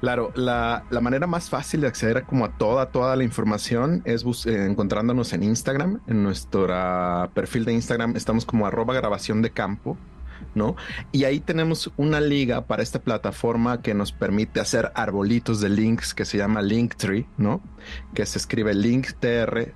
Claro, 0.00 0.30
la, 0.34 0.84
manera 1.00 1.26
más 1.26 1.50
fácil 1.50 1.80
de 1.80 1.88
acceder 1.88 2.18
a 2.18 2.26
como 2.26 2.44
a 2.44 2.56
toda, 2.56 2.90
toda 2.90 3.16
la 3.16 3.24
información 3.24 4.02
es 4.04 4.24
eh, 4.46 4.66
encontrándonos 4.66 5.32
en 5.32 5.42
Instagram. 5.42 6.00
En 6.06 6.22
nuestro 6.22 6.68
perfil 7.34 7.64
de 7.64 7.72
Instagram 7.72 8.14
estamos 8.14 8.44
como 8.44 8.66
arroba 8.66 8.94
grabación 8.94 9.42
de 9.42 9.50
campo. 9.50 9.96
¿No? 10.56 10.74
Y 11.12 11.22
ahí 11.24 11.38
tenemos 11.38 11.92
una 11.96 12.20
liga 12.20 12.66
para 12.66 12.82
esta 12.82 13.00
plataforma 13.00 13.82
que 13.82 13.94
nos 13.94 14.10
permite 14.10 14.58
hacer 14.58 14.90
arbolitos 14.94 15.60
de 15.60 15.68
links 15.68 16.14
que 16.14 16.24
se 16.24 16.38
llama 16.38 16.62
Linktree, 16.62 17.26
¿no? 17.36 17.62
Que 18.14 18.26
se 18.26 18.38
escribe 18.38 18.74
linktr.we 18.74 19.70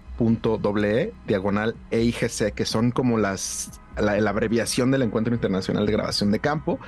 diagonal 1.27 1.77
EIGC, 1.91 2.55
que 2.55 2.65
son 2.65 2.91
como 2.91 3.19
las 3.19 3.81
la, 3.97 4.31
abreviación 4.31 4.91
del 4.91 5.03
Encuentro 5.03 5.35
Internacional 5.35 5.85
de 5.87 5.93
Grabación 5.93 6.31
de 6.31 6.39
Campo. 6.39 6.79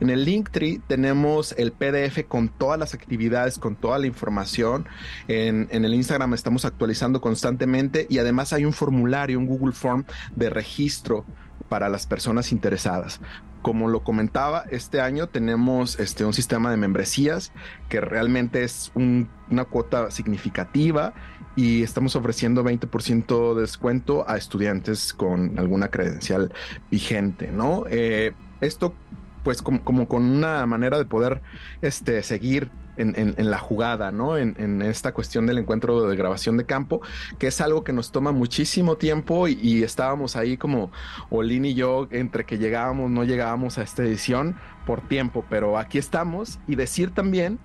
En 0.00 0.10
el 0.10 0.24
Linktree 0.24 0.80
tenemos 0.86 1.54
el 1.58 1.72
PDF 1.72 2.24
con 2.26 2.48
todas 2.48 2.78
las 2.78 2.94
actividades, 2.94 3.58
con 3.58 3.76
toda 3.76 3.98
la 3.98 4.06
información. 4.06 4.88
En, 5.28 5.68
en, 5.70 5.84
el 5.84 5.94
Instagram 5.94 6.34
estamos 6.34 6.64
actualizando 6.64 7.20
constantemente 7.20 8.06
y 8.10 8.18
además 8.18 8.52
hay 8.52 8.64
un 8.64 8.72
formulario, 8.72 9.38
un 9.38 9.46
Google 9.46 9.72
Form 9.72 10.04
de 10.34 10.50
registro 10.50 11.24
para 11.68 11.88
las 11.88 12.06
personas 12.06 12.52
interesadas. 12.52 13.20
Como 13.62 13.88
lo 13.88 14.04
comentaba, 14.04 14.64
este 14.70 15.00
año 15.00 15.28
tenemos 15.28 15.98
este, 15.98 16.24
un 16.24 16.32
sistema 16.32 16.70
de 16.70 16.76
membresías 16.76 17.52
que 17.88 18.00
realmente 18.00 18.62
es 18.62 18.92
una 18.94 19.64
cuota 19.64 20.10
significativa 20.10 21.14
y 21.56 21.82
estamos 21.82 22.14
ofreciendo 22.16 22.62
20% 22.62 23.54
de 23.54 23.60
descuento 23.62 24.28
a 24.28 24.36
estudiantes 24.36 25.12
con 25.12 25.58
alguna 25.58 25.88
credencial 25.88 26.52
vigente, 26.90 27.50
¿no? 27.50 27.84
Eh, 27.88 28.34
esto 28.60 28.94
pues 29.42 29.62
como, 29.62 29.82
como, 29.82 30.08
con 30.08 30.24
una 30.24 30.66
manera 30.66 30.98
de 30.98 31.04
poder 31.04 31.40
este, 31.80 32.22
seguir 32.22 32.70
en, 32.96 33.50
la 33.50 33.58
jugada, 33.58 34.10
¿no? 34.10 34.36
En, 34.36 34.82
esta 34.82 35.12
cuestión 35.12 35.46
del 35.46 35.58
encuentro 35.58 36.08
de 36.08 36.16
grabación 36.16 36.56
de 36.56 36.64
campo, 36.64 37.00
que 37.38 37.48
es 37.48 37.60
algo 37.60 37.84
que 37.84 37.92
nos 37.92 38.12
toma 38.12 38.32
muchísimo 38.32 38.96
tiempo 38.96 39.48
y, 39.48 39.82
estábamos 39.82 40.36
ahí 40.36 40.56
como 40.56 40.90
Olin 41.30 41.64
y 41.64 41.74
yo, 41.74 42.08
entre 42.10 42.44
que 42.44 42.58
llegábamos, 42.58 43.10
no 43.10 43.24
llegábamos 43.24 43.78
a 43.78 43.82
esta 43.82 44.02
edición 44.02 44.56
por 44.86 45.06
tiempo, 45.06 45.44
pero 45.48 45.78
aquí 45.78 45.98
estamos 45.98 46.58
y 46.66 46.76
decir 46.76 47.10
también 47.10 47.58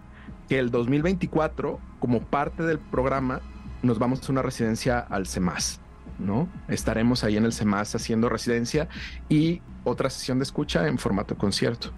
que 0.48 0.60
el 0.60 0.72
2024, 0.72 1.80
como 2.00 2.22
parte 2.22 2.64
del 2.64 2.80
programa, 2.80 3.42
nos 3.82 4.00
vamos 4.00 4.28
a 4.28 4.32
una 4.32 4.42
residencia 4.42 5.00
al 5.00 5.28
CEMAS. 5.28 5.80
¿no? 6.20 6.48
Estaremos 6.68 7.24
ahí 7.24 7.38
en 7.38 7.46
el 7.46 7.54
CEMAS 7.54 7.96
haciendo 7.96 8.30
residencia 8.30 8.88
y 9.28 9.62
otra 9.84 10.10
sesión 10.10 10.40
de 10.40 10.44
escucha 10.44 10.88
en 10.88 10.98
formato 10.98 11.36
concierto. 11.38 11.92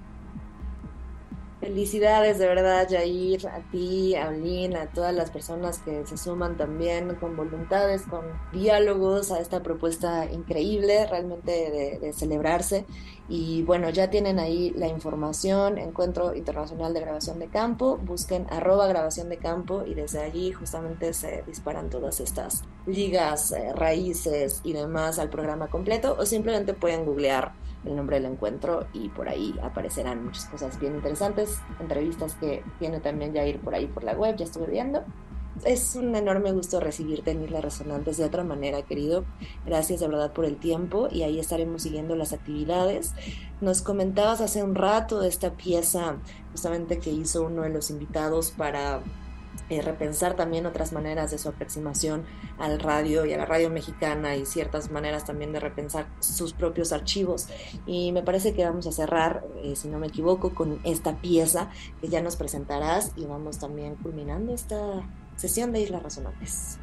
Felicidades 1.64 2.40
de 2.40 2.48
verdad, 2.48 2.90
Jair, 2.90 3.48
a 3.48 3.62
ti, 3.72 4.18
a 4.18 4.28
Olin, 4.28 4.76
a 4.76 4.88
todas 4.88 5.16
las 5.16 5.32
personas 5.32 5.80
que 5.80 6.06
se 6.06 6.18
suman 6.18 6.58
también 6.58 7.16
con 7.16 7.38
voluntades, 7.38 8.02
con 8.02 8.26
diálogos 8.52 9.32
a 9.32 9.40
esta 9.40 9.64
propuesta 9.64 10.30
increíble, 10.30 11.08
realmente 11.08 12.00
de, 12.02 12.12
celebrarse. 12.12 12.86
Y 13.30 13.64
bueno, 13.64 13.90
ya 13.92 14.10
tienen 14.10 14.40
ahí 14.40 14.72
la 14.72 14.90
información, 14.90 15.78
Encuentro 15.78 16.36
Internacional 16.36 16.94
de 16.94 17.00
Grabación 17.00 17.40
de 17.40 17.48
Campo, 17.48 17.96
busquen 17.96 18.46
arroba 18.50 18.86
grabación 18.88 19.30
de 19.30 19.38
campo 19.38 19.86
y 19.86 19.94
desde 19.94 20.22
allí 20.22 20.52
justamente 20.52 21.14
se 21.14 21.44
disparan 21.48 21.90
todas 21.90 22.20
estas 22.20 22.64
ligas, 22.86 23.54
eh, 23.54 23.72
raíces 23.74 24.60
y 24.66 24.74
demás 24.74 25.18
al 25.18 25.30
programa 25.30 25.68
completo 25.68 26.18
o 26.20 26.26
simplemente 26.26 26.74
pueden 26.74 27.06
googlear 27.06 27.54
el 27.86 27.96
nombre 27.96 28.20
del 28.20 28.32
encuentro 28.32 28.88
y 28.94 29.10
por 29.10 29.30
ahí 29.30 29.56
aparecerán 29.62 30.26
muchas 30.26 30.46
cosas 30.46 30.80
bien 30.80 30.96
interesantes, 30.96 31.60
entrevistas 31.80 32.36
que 32.36 32.64
tiene 32.80 33.00
también 33.00 33.34
ya 33.34 33.46
ir 33.46 33.60
por 33.60 33.76
ahí 33.76 33.88
por 33.88 34.04
la 34.04 34.14
web, 34.14 34.36
ya 34.38 34.46
estuve 34.46 34.68
viendo. 34.68 35.04
Es 35.66 35.96
un 35.96 36.16
enorme 36.16 36.52
gusto 36.52 36.80
recibirte 36.80 37.32
en 37.32 37.44
Islas 37.44 37.64
Resonantes 37.64 38.18
de 38.18 38.26
otra 38.26 38.44
manera, 38.44 38.82
querido. 38.82 39.24
Gracias 39.66 40.00
de 40.00 40.08
verdad 40.08 40.34
por 40.34 40.46
el 40.46 40.58
tiempo 40.58 41.08
y 41.12 41.22
ahí 41.22 41.40
estaremos 41.40 41.84
siguiendo 41.84 42.16
las 42.16 42.34
actividades. 42.34 43.14
Nos 43.62 43.84
comentabas 43.84 44.42
hace 44.42 44.64
un 44.64 44.74
rato 44.74 45.20
de 45.20 45.28
esta 45.28 45.52
pieza 45.52 46.18
justamente 46.52 46.98
que 46.98 47.12
hizo 47.12 47.44
uno 47.44 47.62
de 47.62 47.70
los 47.70 47.92
invitados 47.92 48.52
para 48.52 49.02
eh, 49.70 49.82
repensar 49.82 50.36
también 50.36 50.66
otras 50.66 50.94
maneras 50.94 51.32
de 51.32 51.38
su 51.38 51.50
aproximación 51.50 52.26
al 52.58 52.80
radio 52.80 53.26
y 53.26 53.34
a 53.34 53.38
la 53.38 53.46
radio 53.46 53.70
mexicana 53.70 54.36
y 54.36 54.46
ciertas 54.46 54.92
maneras 54.92 55.26
también 55.26 55.54
de 55.54 55.60
repensar 55.60 56.08
sus 56.20 56.54
propios 56.54 56.92
archivos. 56.92 57.48
Y 57.86 58.12
me 58.12 58.24
parece 58.24 58.54
que 58.54 58.66
vamos 58.66 58.88
a 58.88 58.92
cerrar, 58.92 59.44
eh, 59.64 59.76
si 59.76 59.88
no 59.88 60.00
me 60.00 60.08
equivoco, 60.08 60.54
con 60.54 60.80
esta 60.84 61.16
pieza 61.22 61.70
que 62.02 62.10
ya 62.10 62.22
nos 62.22 62.36
presentarás 62.36 63.12
y 63.16 63.26
vamos 63.26 63.60
también 63.60 63.96
culminando 63.96 64.54
esta 64.54 65.08
sesión 65.36 65.72
de 65.72 65.82
Islas 65.82 66.04
Resonantes. 66.04 66.80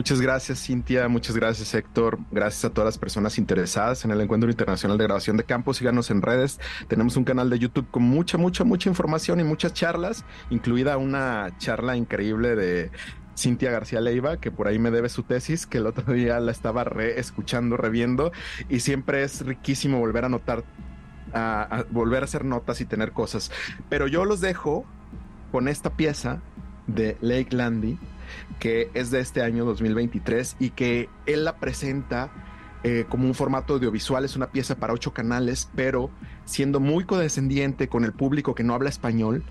Muchas 0.00 0.22
gracias, 0.22 0.64
Cintia. 0.64 1.08
Muchas 1.08 1.36
gracias, 1.36 1.74
Héctor. 1.74 2.18
Gracias 2.30 2.64
a 2.64 2.70
todas 2.70 2.86
las 2.86 2.96
personas 2.96 3.36
interesadas 3.36 4.02
en 4.06 4.10
el 4.10 4.22
Encuentro 4.22 4.48
Internacional 4.48 4.96
de 4.96 5.04
Grabación 5.04 5.36
de 5.36 5.44
Campo. 5.44 5.74
Síganos 5.74 6.10
en 6.10 6.22
redes. 6.22 6.58
Tenemos 6.88 7.18
un 7.18 7.24
canal 7.24 7.50
de 7.50 7.58
YouTube 7.58 7.86
con 7.90 8.04
mucha, 8.04 8.38
mucha, 8.38 8.64
mucha 8.64 8.88
información 8.88 9.40
y 9.40 9.44
muchas 9.44 9.74
charlas, 9.74 10.24
incluida 10.48 10.96
una 10.96 11.50
charla 11.58 11.98
increíble 11.98 12.56
de 12.56 12.90
Cintia 13.36 13.70
García 13.70 14.00
Leiva, 14.00 14.38
que 14.38 14.50
por 14.50 14.68
ahí 14.68 14.78
me 14.78 14.90
debe 14.90 15.10
su 15.10 15.22
tesis, 15.22 15.66
que 15.66 15.76
el 15.76 15.86
otro 15.86 16.14
día 16.14 16.40
la 16.40 16.52
estaba 16.52 16.82
re 16.82 17.20
escuchando, 17.20 17.76
reviendo, 17.76 18.32
y 18.70 18.80
siempre 18.80 19.22
es 19.22 19.44
riquísimo 19.44 19.98
volver 19.98 20.24
a 20.24 20.30
notar, 20.30 20.64
a 21.34 21.84
volver 21.90 22.22
a 22.22 22.24
hacer 22.24 22.46
notas 22.46 22.80
y 22.80 22.86
tener 22.86 23.12
cosas. 23.12 23.52
Pero 23.90 24.06
yo 24.06 24.24
los 24.24 24.40
dejo 24.40 24.86
con 25.52 25.68
esta 25.68 25.90
pieza 25.90 26.40
de 26.86 27.18
Lake 27.20 27.54
Landy 27.54 27.98
que 28.58 28.90
es 28.94 29.10
de 29.10 29.20
este 29.20 29.42
año 29.42 29.64
2023 29.64 30.56
y 30.58 30.70
que 30.70 31.08
él 31.26 31.44
la 31.44 31.56
presenta 31.56 32.30
eh, 32.82 33.04
como 33.08 33.26
un 33.26 33.34
formato 33.34 33.74
audiovisual, 33.74 34.24
es 34.24 34.36
una 34.36 34.50
pieza 34.50 34.74
para 34.76 34.94
ocho 34.94 35.12
canales, 35.12 35.68
pero 35.74 36.10
siendo 36.46 36.80
muy 36.80 37.04
condescendiente 37.04 37.88
con 37.88 38.04
el 38.04 38.12
público 38.12 38.54
que 38.54 38.64
no 38.64 38.72
habla 38.72 38.88
español, 38.88 39.44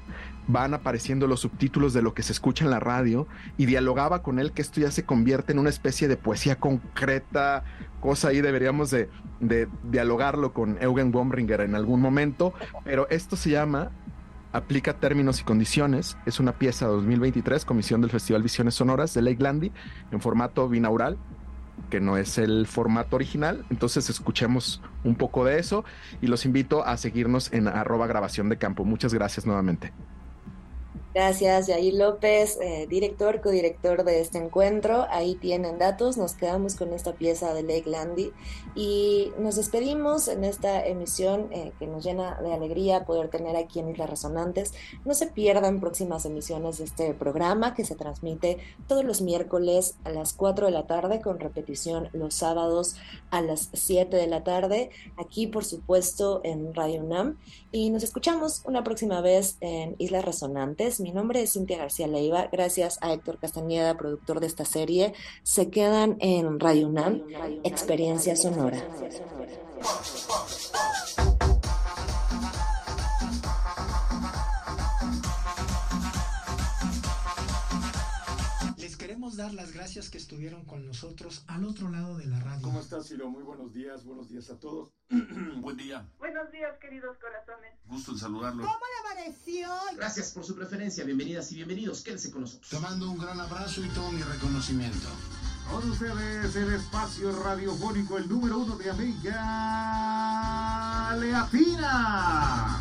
van 0.48 0.74
apareciendo 0.74 1.28
los 1.28 1.42
subtítulos 1.42 1.94
de 1.94 2.02
lo 2.02 2.16
que 2.16 2.24
se 2.24 2.32
escucha 2.32 2.66
en 2.66 2.72
la 2.72 2.80
radio 2.80 3.28
y 3.56 3.68
dialogaba 3.68 4.24
con 4.24 4.40
él 4.40 4.52
que 4.52 4.64
esto 4.64 4.82
ya 4.82 4.90
se 4.90 5.06
convierte 5.06 5.52
en 5.54 5.60
una 5.60 5.70
especie 5.70 6.08
de 6.08 6.18
poesía 6.18 6.56
concreta, 6.56 7.64
cosa 8.00 8.30
ahí 8.30 8.42
deberíamos 8.42 8.90
de, 8.90 9.10
de 9.40 9.68
dialogarlo 9.84 10.52
con 10.52 10.82
Eugen 10.82 11.12
Bombringer 11.12 11.62
en 11.62 11.76
algún 11.76 12.02
momento, 12.02 12.52
pero 12.84 13.08
esto 13.12 13.36
se 13.36 13.52
llama 13.52 13.92
aplica 14.52 14.94
términos 14.94 15.42
y 15.42 15.44
condiciones. 15.44 16.18
Es 16.26 16.40
una 16.40 16.54
pieza 16.54 16.88
2023, 16.88 17.66
comisión 17.66 18.02
del 18.02 18.10
Festival 18.10 18.44
Visiones 18.44 18.76
Sonoras 18.76 19.14
de 19.14 19.22
Lake 19.22 19.42
Landy, 19.42 19.72
en 20.12 20.22
formato 20.22 20.68
binaural, 20.68 21.18
que 21.90 22.00
no 22.00 22.18
es 22.18 22.38
el 22.38 22.68
formato 22.68 23.16
original. 23.16 23.66
Entonces 23.70 24.10
escuchemos 24.10 24.82
un 25.04 25.16
poco 25.16 25.46
de 25.46 25.60
eso 25.60 25.86
y 26.22 26.28
los 26.28 26.46
invito 26.46 26.86
a 26.86 26.98
seguirnos 26.98 27.52
en 27.54 27.68
arroba 27.68 28.08
grabación 28.08 28.50
de 28.50 28.58
campo. 28.58 28.86
Muchas 28.86 29.14
gracias 29.14 29.46
nuevamente. 29.46 29.94
Gracias, 31.12 31.66
Yair 31.66 31.96
López, 31.96 32.60
eh, 32.62 32.86
director, 32.88 33.42
codirector 33.42 34.04
de 34.04 34.22
este 34.22 34.38
encuentro. 34.38 35.08
Ahí 35.10 35.34
tienen 35.34 35.80
datos. 35.80 36.18
Nos 36.18 36.34
quedamos 36.34 36.76
con 36.76 36.94
esta 36.94 37.14
pieza 37.14 37.52
de 37.56 37.64
Lake 37.64 37.90
Landy 37.90 38.32
y 38.76 39.32
nos 39.40 39.56
despedimos 39.56 40.28
en 40.28 40.44
esta 40.44 40.86
emisión 40.86 41.48
eh, 41.52 41.72
que 41.80 41.88
nos 41.88 42.04
llena 42.04 42.40
de 42.42 42.54
alegría 42.54 43.06
poder 43.06 43.30
tener 43.30 43.56
aquí 43.56 43.80
en 43.80 43.90
Islas 43.90 44.08
Resonantes. 44.08 44.76
No 45.04 45.16
se 45.16 45.26
pierdan 45.26 45.80
próximas 45.80 46.26
emisiones 46.26 46.78
de 46.78 46.84
este 46.84 47.16
programa 47.16 47.74
que 47.74 47.86
se 47.86 47.96
transmite 47.96 48.60
todos 48.88 49.04
los 49.04 49.24
miércoles 49.24 49.98
a 50.04 50.12
las 50.12 50.34
4 50.34 50.68
de 50.68 50.72
la 50.72 50.86
tarde 50.86 51.22
con 51.22 51.40
repetición 51.40 52.10
los 52.14 52.36
sábados 52.36 52.98
a 53.32 53.42
las 53.42 53.72
7 53.74 54.16
de 54.16 54.28
la 54.28 54.44
tarde. 54.44 54.92
Aquí, 55.18 55.48
por 55.48 55.66
supuesto, 55.66 56.42
en 56.44 56.72
Radio 56.76 57.02
UNAM. 57.02 57.40
Y 57.72 57.90
nos 57.90 58.04
escuchamos 58.04 58.62
una 58.66 58.84
próxima 58.84 59.22
vez 59.22 59.58
en 59.60 59.96
Islas 59.98 60.24
Resonantes 60.24 60.99
mi 61.00 61.12
nombre 61.12 61.42
es 61.42 61.54
Cintia 61.54 61.78
García 61.78 62.08
Leiva. 62.08 62.48
Gracias 62.52 62.98
a 63.02 63.14
Héctor 63.14 63.40
Castañeda, 63.40 63.98
productor 63.98 64.40
de 64.40 64.48
esta 64.48 64.66
serie. 64.66 65.14
Se 65.44 65.70
quedan 65.70 66.18
en 66.20 66.60
Radio 66.60 66.88
UNAM, 66.88 67.24
Experiencia 67.64 68.36
Sonora. 68.36 68.84
Queremos 79.30 79.38
dar 79.38 79.54
las 79.54 79.74
gracias 79.74 80.10
que 80.10 80.18
estuvieron 80.18 80.66
con 80.66 80.88
nosotros 80.88 81.44
al 81.48 81.64
otro 81.64 81.90
lado 81.90 82.18
de 82.18 82.26
la 82.26 82.40
radio. 82.40 82.64
¿Cómo 82.64 82.80
estás, 82.80 83.08
Ciro? 83.08 83.30
Muy 83.30 83.44
buenos 83.44 83.72
días, 83.74 84.04
buenos 84.04 84.28
días 84.28 84.50
a 84.50 84.58
todos. 84.60 84.92
Buen 85.58 85.78
día. 85.78 86.10
Buenos 86.18 86.52
días, 86.52 86.76
queridos 86.80 87.16
corazones. 87.20 87.74
Gusto 87.86 88.14
en 88.14 88.18
saludarlos. 88.18 88.66
¿Cómo 88.66 88.80
le 88.80 89.22
amaneció? 89.22 89.70
Gracias 89.96 90.32
por 90.32 90.46
su 90.46 90.56
preferencia, 90.56 91.04
bienvenidas 91.04 91.52
y 91.52 91.56
bienvenidos. 91.58 92.02
Quédense 92.02 92.32
con 92.32 92.42
nosotros. 92.42 92.70
Te 92.70 92.80
mando 92.80 93.12
un 93.12 93.20
gran 93.20 93.40
abrazo 93.40 93.86
y 93.86 93.90
todo 93.90 94.12
mi 94.12 94.24
reconocimiento. 94.24 95.08
Con 95.70 95.92
ustedes 95.92 96.56
el 96.56 96.74
espacio 96.74 97.32
radiofónico, 97.44 98.18
el 98.18 98.28
número 98.28 98.58
uno 98.58 98.78
de 98.78 98.90
América 98.90 99.36
Latina. 101.16 102.80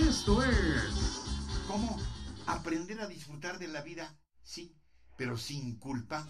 Esto 0.00 0.42
es... 0.44 1.20
¿Cómo 1.66 2.00
aprender 2.46 3.00
a 3.02 3.06
disfrutar 3.06 3.58
de 3.58 3.68
la 3.68 3.82
vida? 3.82 4.16
Sí, 4.48 4.77
pero 5.18 5.36
sin 5.36 5.74
culpa. 5.74 6.26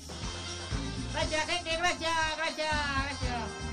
Gracias, 1.12 1.46
gente, 1.46 1.76
gracias, 1.76 2.36
gracias, 2.36 2.72
gracias. 3.04 3.68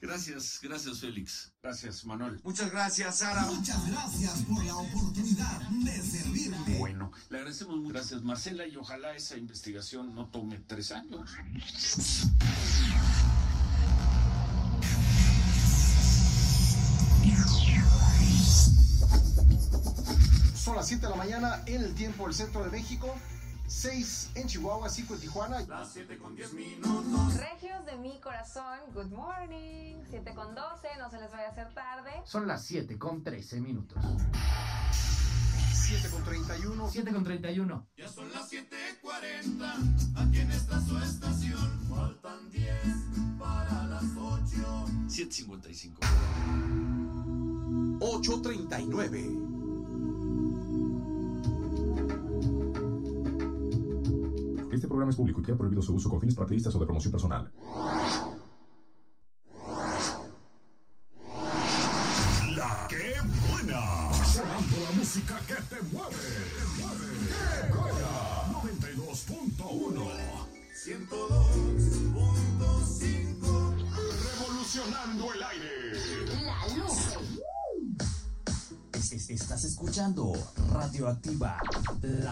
Gracias, 0.00 0.60
gracias 0.62 1.00
Félix. 1.00 1.52
Gracias, 1.62 2.04
Manuel. 2.04 2.40
Muchas 2.44 2.70
gracias, 2.70 3.18
Sara. 3.18 3.42
Muchas 3.42 3.90
gracias 3.90 4.42
por 4.42 4.64
la 4.64 4.76
oportunidad 4.76 5.60
de 5.68 6.02
servirle. 6.02 6.78
Bueno, 6.78 7.12
le 7.30 7.38
agradecemos 7.38 7.76
muchas 7.76 7.92
gracias, 7.92 8.22
Marcela, 8.22 8.66
y 8.66 8.76
ojalá 8.76 9.14
esa 9.14 9.36
investigación 9.36 10.14
no 10.14 10.28
tome 10.28 10.58
tres 10.58 10.92
años. 10.92 11.30
Son 20.76 20.82
las 20.82 20.88
7 20.88 21.06
de 21.06 21.10
la 21.10 21.16
mañana 21.16 21.62
en 21.64 21.82
el 21.84 21.94
tiempo 21.94 22.24
del 22.24 22.34
centro 22.34 22.62
de 22.62 22.68
México. 22.68 23.14
6 23.66 24.32
en 24.34 24.46
Chihuahua, 24.46 24.90
5 24.90 25.14
en 25.14 25.20
Tijuana. 25.20 25.60
Las 25.62 25.88
7 25.94 26.18
con 26.18 26.36
10 26.36 26.52
minutos. 26.52 27.34
Regios 27.34 27.86
de 27.86 27.96
mi 27.96 28.20
corazón, 28.20 28.78
good 28.92 29.06
morning. 29.06 29.96
7 30.10 30.34
con 30.34 30.54
12, 30.54 30.88
no 30.98 31.08
se 31.10 31.18
les 31.18 31.32
vaya 31.32 31.48
a 31.48 31.52
hacer 31.52 31.72
tarde. 31.72 32.10
Son 32.26 32.46
las 32.46 32.62
7 32.66 32.98
con 32.98 33.24
13 33.24 33.62
minutos. 33.62 33.96
7 34.92 36.10
con 36.10 36.22
31. 36.24 36.90
7 36.90 37.10
con 37.10 37.24
31. 37.24 37.86
Ya 37.96 38.08
son 38.10 38.30
las 38.34 38.52
7.40. 38.52 40.28
Aquí 40.28 40.40
en 40.40 40.50
esta 40.52 40.78
su 40.84 40.98
estación. 40.98 41.86
Faltan 41.88 42.50
10 42.50 42.68
para 43.38 43.84
las 43.84 44.04
8. 44.14 44.84
7.55. 45.08 46.00
8.39. 47.98 49.55
Este 54.76 54.88
programa 54.88 55.08
es 55.08 55.16
público 55.16 55.40
y 55.40 55.42
queda 55.42 55.56
prohibido 55.56 55.80
su 55.80 55.94
uso 55.94 56.10
con 56.10 56.20
fines 56.20 56.34
partidistas 56.34 56.74
o 56.74 56.78
de 56.78 56.84
promoción 56.84 57.10
personal. 57.10 57.50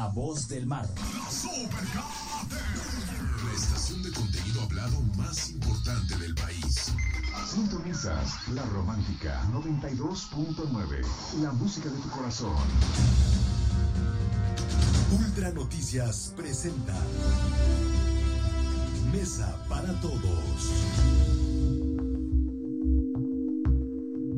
La 0.05 0.11
voz 0.11 0.49
del 0.49 0.67
mar. 0.67 0.87
La 3.43 3.53
estación 3.55 4.03
de 4.03 4.13
contenido 4.13 4.61
hablado 4.61 5.01
más 5.17 5.51
importante 5.51 6.19
del 6.19 6.35
país. 6.35 6.93
Sintonizas 7.51 8.49
La 8.49 8.65
Romántica 8.67 9.43
92.9, 9.51 11.41
la 11.41 11.53
música 11.53 11.89
de 11.89 11.97
tu 11.97 12.11
corazón. 12.11 12.55
Ultra 15.11 15.53
Noticias 15.53 16.35
presenta 16.37 17.01
Mesa 19.11 19.57
para 19.71 19.99
Todos. 20.03 20.71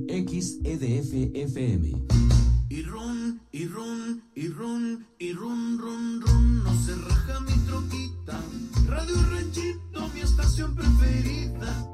XEDF 0.07 1.35
FM. 1.35 2.56
Y 2.69 2.83
run, 2.83 3.41
y 3.53 3.67
run, 3.67 4.25
y 4.35 4.49
run, 4.49 5.07
y 5.21 5.33
run, 5.33 5.79
run, 5.79 6.21
run, 6.21 6.65
no 6.65 6.75
se 6.83 6.97
raja 6.97 7.39
mi 7.41 7.53
troquita. 7.65 8.41
Radio 8.89 9.15
Ranchito, 9.31 10.09
mi 10.13 10.21
estación 10.21 10.75
preferida. 10.75 11.87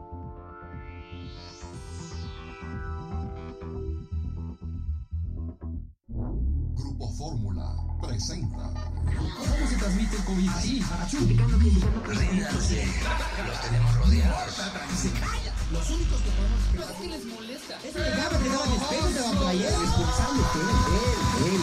Grupo 6.09 7.13
Fórmula 7.19 7.77
presenta. 8.01 8.73
¿Cómo 9.05 9.69
se 9.69 9.77
transmite 9.77 10.17
el 10.17 10.25
COVID? 10.25 10.49
Ahí, 10.55 10.83
Los 13.47 13.61
tenemos 13.61 13.95
rodeados. 13.99 15.42
Los 15.73 15.91
únicos 15.91 16.21
que 16.21 16.31
podemos. 16.31 16.61
¿Pero 16.73 16.87
qué 17.01 17.09
les 17.09 17.25
molesta? 17.25 17.79
Es 17.83 17.95
legal, 17.95 18.29
pegaban 18.43 18.73
espejos 18.73 19.15
de 19.15 19.21
la 19.21 19.31
playera. 19.41 19.79
Responsable, 19.79 20.43
que 20.53 21.49
él, 21.49 21.61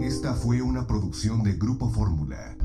él, 0.00 0.06
Esta 0.08 0.34
fue 0.34 0.62
una 0.62 0.86
producción 0.86 1.42
de 1.42 1.52
Grupo 1.52 1.90
Fórmula. 1.90 2.56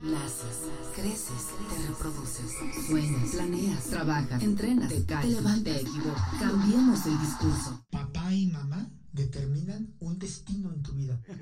Naces, 0.00 0.58
creces, 0.94 1.48
te 1.70 1.88
reproduces, 1.88 2.52
sueñas, 2.86 3.30
planeas, 3.30 3.84
trabajas, 3.84 4.42
entrenas, 4.42 4.90
te 4.90 5.04
caes, 5.06 5.22
te 5.22 5.34
levantas, 5.34 5.74
te 5.74 5.80
equivocas. 5.80 6.38
Cambiemos 6.38 7.06
el 7.06 7.18
discurso. 7.20 7.84
Papá 7.90 8.32
y 8.32 8.46
mamá 8.46 8.88
determinan 9.14 9.94
un 10.00 10.18
destino 10.18 10.72
en 10.72 10.82
tu 10.82 10.92
vida. 10.92 11.18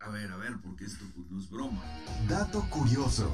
A 0.00 0.08
ver, 0.10 0.30
a 0.32 0.36
ver, 0.36 0.60
porque 0.60 0.84
esto 0.84 1.04
pues, 1.14 1.30
no 1.30 1.40
es 1.40 1.48
broma. 1.48 1.80
Dato 2.28 2.60
curioso. 2.70 3.32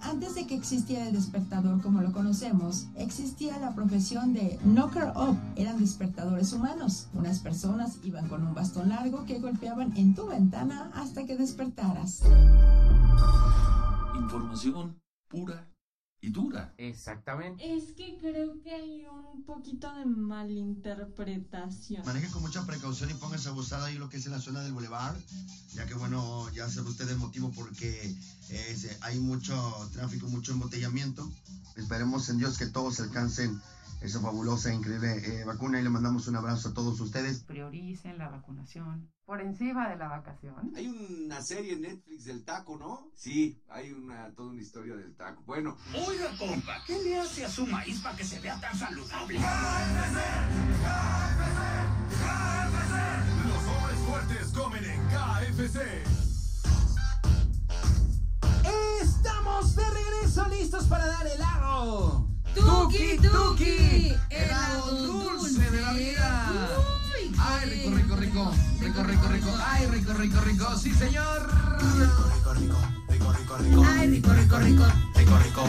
Antes 0.00 0.34
de 0.34 0.46
que 0.46 0.54
existiera 0.54 1.08
el 1.08 1.14
despertador 1.14 1.80
como 1.82 2.02
lo 2.02 2.12
conocemos, 2.12 2.86
existía 2.96 3.58
la 3.58 3.74
profesión 3.74 4.34
de 4.34 4.58
knocker 4.64 5.12
up. 5.16 5.36
Eran 5.56 5.80
despertadores 5.80 6.52
humanos. 6.52 7.08
Unas 7.14 7.40
personas 7.40 7.98
iban 8.04 8.28
con 8.28 8.46
un 8.46 8.54
bastón 8.54 8.90
largo 8.90 9.24
que 9.24 9.40
golpeaban 9.40 9.96
en 9.96 10.14
tu 10.14 10.26
ventana 10.26 10.90
hasta 10.94 11.24
que 11.24 11.36
despertaras. 11.36 12.22
Información 14.14 15.00
pura 15.28 15.66
y 16.26 16.30
dura. 16.30 16.74
Exactamente. 16.76 17.76
Es 17.76 17.92
que 17.92 18.18
creo 18.18 18.60
que 18.60 18.74
hay 18.74 19.06
un 19.06 19.44
poquito 19.44 19.94
de 19.94 20.04
malinterpretación. 20.04 22.04
Manejen 22.04 22.32
con 22.32 22.42
mucha 22.42 22.66
precaución 22.66 23.10
y 23.10 23.14
pónganse 23.14 23.48
abusado 23.48 23.84
ahí 23.84 23.96
lo 23.96 24.08
que 24.08 24.16
es 24.16 24.26
en 24.26 24.32
la 24.32 24.40
zona 24.40 24.60
del 24.62 24.72
boulevard, 24.72 25.16
ya 25.74 25.86
que 25.86 25.94
bueno, 25.94 26.50
ya 26.52 26.68
sabe 26.68 26.88
usted 26.88 27.08
el 27.08 27.18
motivo 27.18 27.52
porque 27.54 28.12
eh, 28.50 28.98
hay 29.02 29.20
mucho 29.20 29.54
tráfico, 29.92 30.26
mucho 30.26 30.50
embotellamiento. 30.50 31.30
Esperemos 31.76 32.28
en 32.28 32.38
Dios 32.38 32.58
que 32.58 32.66
todos 32.66 32.98
alcancen 32.98 33.60
esa 34.00 34.20
fabulosa, 34.20 34.72
increíble 34.72 35.40
eh, 35.40 35.44
vacuna 35.44 35.80
y 35.80 35.82
le 35.82 35.90
mandamos 35.90 36.28
un 36.28 36.36
abrazo 36.36 36.68
a 36.68 36.74
todos 36.74 37.00
ustedes. 37.00 37.42
Prioricen 37.44 38.18
la 38.18 38.28
vacunación 38.28 39.10
por 39.24 39.40
encima 39.40 39.88
de 39.88 39.96
la 39.96 40.08
vacación. 40.08 40.72
Hay 40.76 40.86
una 40.86 41.42
serie 41.42 41.72
en 41.72 41.82
Netflix 41.82 42.24
del 42.24 42.44
taco, 42.44 42.76
¿no? 42.76 43.10
Sí, 43.14 43.60
hay 43.68 43.90
una 43.90 44.32
toda 44.34 44.50
una 44.50 44.62
historia 44.62 44.94
del 44.94 45.14
taco. 45.16 45.42
Bueno. 45.46 45.76
Oiga, 46.06 46.30
compa, 46.38 46.82
¿qué 46.86 47.02
le 47.02 47.18
hace 47.18 47.44
a 47.44 47.50
su 47.50 47.66
maíz 47.66 48.00
para 48.00 48.16
que 48.16 48.24
se 48.24 48.38
vea 48.40 48.60
tan 48.60 48.78
saludable? 48.78 49.40
Los 53.48 53.64
hombres 53.64 53.98
fuertes 54.06 54.52
comen 54.52 54.84
en 54.84 55.00
KFC. 55.08 55.80
Estamos 59.02 59.74
de 59.74 59.90
regreso 59.90 60.48
listos 60.48 60.84
para 60.84 61.06
dar 61.06 61.26
helado. 61.26 62.35
Tuki, 62.56 63.18
tuki, 63.18 64.14
helado 64.30 64.96
dulce 64.96 65.70
de 65.70 65.80
la 65.80 65.92
vida. 65.92 66.68
Ay, 67.38 67.68
rico, 67.70 67.90
rico, 67.90 68.16
rico, 68.16 68.52
rico, 68.80 69.02
rico, 69.02 69.28
rico, 69.28 69.50
ay, 69.62 69.86
rico, 69.86 70.12
rico, 70.14 70.40
rico, 70.40 70.78
sí, 70.78 70.92
señor. 70.94 71.42
Rico, 71.98 72.54
rico, 72.54 72.54
rico, 72.54 73.32
rico, 73.32 73.56
rico. 73.58 73.84
Ay, 73.86 74.08
rico, 74.10 74.32
rico, 74.32 74.58
rico. 74.58 74.84
Rico, 75.14 75.38
rico. 75.38 75.62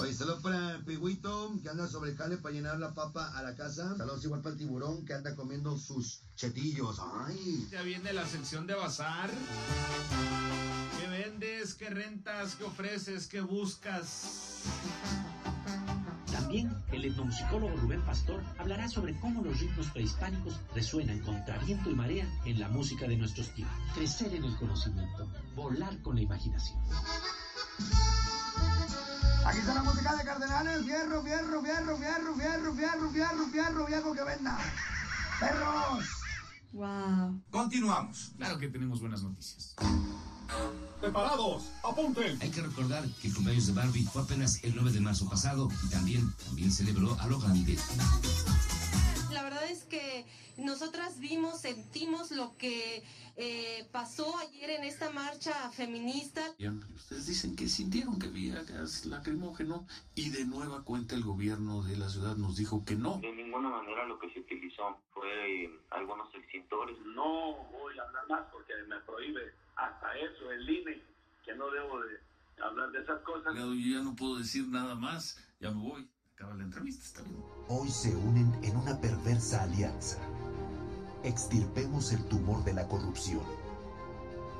Oye, 0.00 0.14
saludos 0.14 0.40
para 0.40 0.76
el 0.76 0.84
pigüito 0.84 1.52
que 1.62 1.68
anda 1.68 1.88
sobre 1.88 2.12
el 2.12 2.16
jale 2.16 2.36
para 2.36 2.54
llenar 2.54 2.78
la 2.78 2.94
papa 2.94 3.36
a 3.36 3.42
la 3.42 3.56
casa. 3.56 3.96
Saludos 3.96 4.24
igual 4.24 4.40
para 4.40 4.52
el 4.52 4.58
tiburón 4.58 5.04
que 5.04 5.14
anda 5.14 5.34
comiendo 5.34 5.76
sus 5.78 6.22
chetillos. 6.36 7.00
Ay. 7.26 7.68
Ya 7.72 7.82
viene 7.82 8.12
la 8.12 8.26
sección 8.26 8.66
de 8.68 8.74
bazar. 8.74 9.30
¿Qué 11.00 11.08
vendes? 11.08 11.74
¿Qué 11.74 11.90
rentas? 11.90 12.54
¿Qué 12.54 12.64
ofreces? 12.64 13.26
¿Qué 13.26 13.40
buscas? 13.40 14.60
También 16.50 16.76
el 16.90 17.04
etnomusicólogo 17.04 17.76
Rubén 17.76 18.02
Pastor 18.02 18.42
hablará 18.58 18.88
sobre 18.88 19.16
cómo 19.20 19.40
los 19.40 19.60
ritmos 19.60 19.86
prehispánicos 19.90 20.58
resuenan 20.74 21.20
contra 21.20 21.56
viento 21.58 21.88
y 21.88 21.94
marea 21.94 22.26
en 22.44 22.58
la 22.58 22.68
música 22.68 23.06
de 23.06 23.16
nuestros 23.16 23.54
tiempos. 23.54 23.78
Crecer 23.94 24.34
en 24.34 24.42
el 24.42 24.56
conocimiento, 24.56 25.28
volar 25.54 25.96
con 26.02 26.16
la 26.16 26.22
imaginación. 26.22 26.76
Aquí 29.46 29.58
está 29.60 29.74
la 29.74 29.84
música 29.84 30.16
de 30.16 30.24
Cardenales, 30.24 30.84
fierro, 30.84 31.22
fierro, 31.22 31.62
fierro, 31.62 31.96
fierro, 31.96 32.34
fierro, 32.34 32.74
fierro, 32.74 33.10
fierro, 33.12 33.46
fierro, 33.46 33.86
viejo 33.86 34.12
que 34.12 34.24
venda. 34.24 34.58
¡Perros! 35.38 36.04
Wow. 36.72 37.40
Continuamos. 37.50 38.32
Claro 38.36 38.58
que 38.58 38.66
tenemos 38.66 39.00
buenas 39.00 39.22
noticias. 39.22 39.76
Preparados, 41.00 41.70
apunten. 41.82 42.38
Hay 42.42 42.50
que 42.50 42.60
recordar 42.60 43.02
que 43.22 43.28
el 43.28 43.34
cumpleaños 43.34 43.66
de 43.66 43.72
Barbie 43.72 44.04
fue 44.04 44.22
apenas 44.22 44.62
el 44.62 44.74
9 44.74 44.92
de 44.92 45.00
marzo 45.00 45.28
pasado 45.28 45.68
y 45.86 45.90
también, 45.90 46.30
también 46.44 46.70
celebró 46.70 47.18
a 47.18 47.26
lo 47.26 47.38
grande. 47.38 47.76
La 49.32 49.42
verdad 49.42 49.64
es 49.70 49.84
que 49.84 50.26
nosotras 50.58 51.18
vimos, 51.18 51.60
sentimos 51.62 52.30
lo 52.32 52.54
que 52.58 53.02
eh, 53.36 53.88
pasó 53.92 54.36
ayer 54.38 54.70
en 54.70 54.84
esta 54.84 55.10
marcha 55.10 55.70
feminista. 55.70 56.42
Ustedes 56.94 57.26
dicen 57.26 57.56
que 57.56 57.68
sintieron 57.68 58.18
que 58.18 58.26
había 58.26 58.62
gas 58.64 59.06
lacrimógeno 59.06 59.86
y 60.14 60.28
de 60.28 60.44
nueva 60.44 60.84
cuenta 60.84 61.14
el 61.14 61.24
gobierno 61.24 61.82
de 61.82 61.96
la 61.96 62.10
ciudad 62.10 62.36
nos 62.36 62.56
dijo 62.56 62.84
que 62.84 62.96
no. 62.96 63.18
De 63.20 63.32
ninguna 63.32 63.70
manera 63.70 64.04
lo 64.04 64.18
que 64.18 64.30
se 64.34 64.40
utilizó 64.40 64.98
fue 65.14 65.64
eh, 65.64 65.70
algunos 65.90 66.28
extintores. 66.34 66.98
No 67.14 67.54
voy 67.72 67.98
a 67.98 68.02
hablar 68.02 68.28
más 68.28 68.46
porque 68.52 68.74
me 68.86 69.00
prohíbe 69.00 69.54
hasta 69.80 70.14
eso 70.14 70.50
el 70.52 70.68
INE, 70.68 71.02
que 71.44 71.54
no 71.54 71.70
debo 71.70 72.00
de 72.00 72.62
hablar 72.62 72.90
de 72.92 73.00
esas 73.00 73.20
cosas. 73.22 73.54
Yo 73.54 73.74
ya 73.74 74.02
no 74.02 74.14
puedo 74.14 74.38
decir 74.38 74.68
nada 74.68 74.94
más, 74.94 75.38
ya 75.60 75.70
me 75.70 75.80
voy. 75.80 76.10
Acaba 76.34 76.54
la 76.54 76.64
entrevista, 76.64 77.04
está 77.04 77.22
bien. 77.22 77.42
Hoy 77.68 77.90
se 77.90 78.14
unen 78.16 78.58
en 78.62 78.76
una 78.76 78.98
perversa 79.00 79.62
alianza. 79.62 80.18
Extirpemos 81.22 82.12
el 82.12 82.24
tumor 82.28 82.64
de 82.64 82.72
la 82.72 82.88
corrupción. 82.88 83.42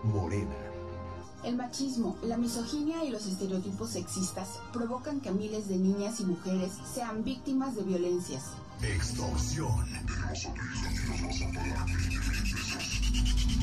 Morena. 0.05 0.57
El 1.43 1.57
machismo, 1.57 2.19
la 2.23 2.37
misoginia 2.37 3.03
y 3.03 3.11
los 3.11 3.27
estereotipos 3.27 3.91
sexistas 3.91 4.61
provocan 4.75 5.23
que 5.23 5.31
miles 5.31 5.69
de 5.69 5.77
niñas 5.77 6.21
y 6.21 6.27
mujeres 6.27 6.73
sean 6.85 7.25
víctimas 7.25 7.77
de 7.77 7.83
violencias. 7.83 8.53
Extorsión. 8.83 9.87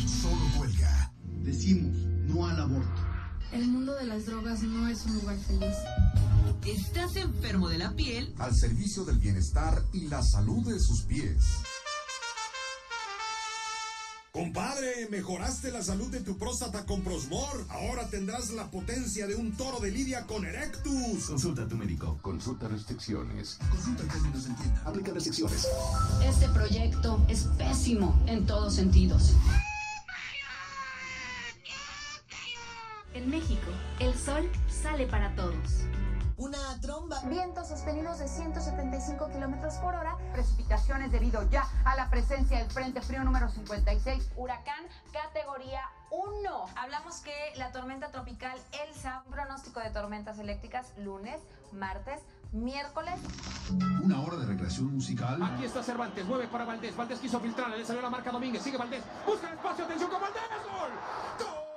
Solo. 0.08 0.77
Decimos 1.48 1.96
no 2.28 2.46
al 2.46 2.60
aborto. 2.60 3.02
El 3.54 3.70
mundo 3.70 3.96
de 3.96 4.06
las 4.06 4.26
drogas 4.26 4.62
no 4.64 4.86
es 4.90 5.06
un 5.06 5.14
lugar 5.14 5.38
feliz. 5.38 5.78
¿Estás 6.66 7.16
enfermo 7.16 7.70
de 7.70 7.78
la 7.78 7.96
piel? 7.96 8.36
Al 8.38 8.54
servicio 8.54 9.06
del 9.06 9.18
bienestar 9.18 9.82
y 9.94 10.10
la 10.10 10.22
salud 10.24 10.68
de 10.68 10.78
sus 10.78 11.04
pies. 11.04 11.46
Compadre, 14.34 15.08
mejoraste 15.10 15.72
la 15.72 15.82
salud 15.82 16.12
de 16.12 16.20
tu 16.20 16.38
próstata 16.38 16.86
con 16.86 17.02
Prosmor. 17.02 17.66
Ahora 17.70 18.10
tendrás 18.10 18.50
la 18.52 18.70
potencia 18.70 19.26
de 19.26 19.36
un 19.36 19.54
toro 19.54 19.80
de 19.80 19.92
lidia 19.92 20.26
con 20.26 20.46
Erectus. 20.46 21.28
Consulta 21.28 21.64
a 21.64 21.68
tu 21.70 21.78
médico. 21.78 22.20
Consulta 22.22 22.68
restricciones. 22.68 23.58
Consulta 23.72 24.04
términos 24.04 24.46
en 24.48 24.56
tienda. 24.58 24.82
Aplica 24.86 25.14
restricciones. 25.14 25.66
Este 26.28 26.50
proyecto 26.50 27.26
es 27.30 27.44
pésimo 27.58 28.22
en 28.28 28.46
todos 28.46 28.76
sentidos. 28.76 29.32
En 33.18 33.32
México, 33.32 33.72
el 34.00 34.14
sol 34.14 34.48
sale 34.70 35.08
para 35.08 35.34
todos. 35.34 35.88
Una 36.38 36.80
tromba. 36.82 37.20
Vientos 37.24 37.68
sostenidos 37.68 38.20
de 38.20 38.28
175 38.28 39.30
kilómetros 39.32 39.74
por 39.78 39.96
hora. 39.96 40.16
Precipitaciones 40.34 41.12
debido 41.12 41.42
ya 41.50 41.68
a 41.84 41.96
la 41.96 42.12
presencia 42.12 42.60
del 42.60 42.70
Frente 42.70 43.02
Frío 43.02 43.24
número 43.24 43.50
56. 43.50 44.34
Huracán 44.36 44.86
categoría 45.12 45.82
1. 46.12 46.66
Hablamos 46.76 47.22
que 47.22 47.34
la 47.56 47.72
tormenta 47.72 48.12
tropical 48.12 48.56
Elsa, 48.88 49.24
un 49.26 49.32
pronóstico 49.32 49.80
de 49.80 49.90
tormentas 49.90 50.38
eléctricas 50.38 50.94
lunes, 51.00 51.42
martes, 51.72 52.22
miércoles. 52.52 53.16
Una 54.04 54.22
hora 54.22 54.36
de 54.36 54.46
recreación 54.46 54.94
musical. 54.94 55.42
Aquí 55.42 55.66
está 55.66 55.82
Cervantes, 55.82 56.24
mueve 56.24 56.48
para 56.50 56.66
Valdés. 56.66 56.96
Valdés 56.96 57.18
quiso 57.18 57.40
filtrar, 57.40 57.72
le 57.72 57.84
salió 57.84 58.04
la 58.04 58.12
marca 58.12 58.30
Domínguez. 58.30 58.62
Sigue 58.62 58.78
Valdés, 58.78 59.02
busca 59.26 59.48
el 59.48 59.56
espacio, 59.56 59.86
atención 59.86 60.12
con 60.12 60.22
Valdés. 60.22 60.44
¡Gol! 60.70 60.92
¡Gol! 61.40 61.77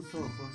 Tus 0.00 0.14
ojos. 0.14 0.50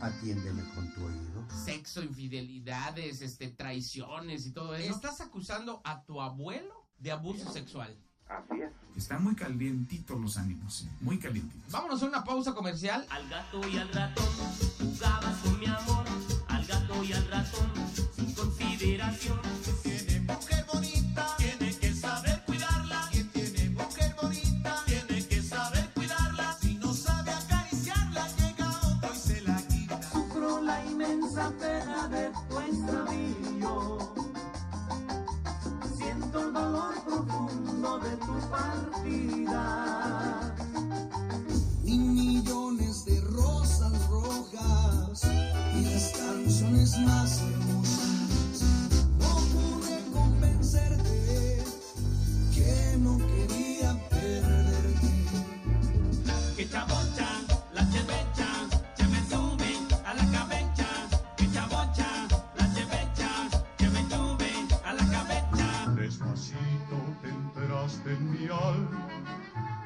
Atiéndeme 0.00 0.62
con 0.74 0.92
tu 0.94 1.04
oído. 1.04 1.46
Sexo, 1.64 2.02
infidelidades, 2.02 3.22
este, 3.22 3.48
traiciones 3.48 4.46
y 4.46 4.52
todo 4.52 4.74
eso. 4.74 4.92
¿Estás 4.92 5.20
acusando 5.20 5.80
a 5.84 6.02
tu 6.02 6.20
abuelo 6.20 6.88
de 6.98 7.12
abuso 7.12 7.52
sexual? 7.52 7.96
Así 8.26 8.60
es. 8.60 8.72
Están 8.96 9.22
muy 9.22 9.36
calientitos 9.36 10.20
los 10.20 10.36
ánimos, 10.36 10.82
¿eh? 10.82 10.90
muy 11.00 11.18
calientitos. 11.18 11.70
Vámonos 11.70 12.02
a 12.02 12.06
una 12.06 12.24
pausa 12.24 12.52
comercial. 12.52 13.06
Al 13.10 13.28
gato 13.28 13.60
y 13.68 13.76
al 13.76 13.88
ratón 13.92 14.26
jugabas 14.78 15.36
con 15.38 15.60
mi 15.60 15.66
amor. 15.66 16.04
Al 16.48 16.66
gato 16.66 17.04
y 17.04 17.12
al 17.12 17.28
ratón 17.28 17.70
sin 18.16 18.34
consideración. 18.34 19.51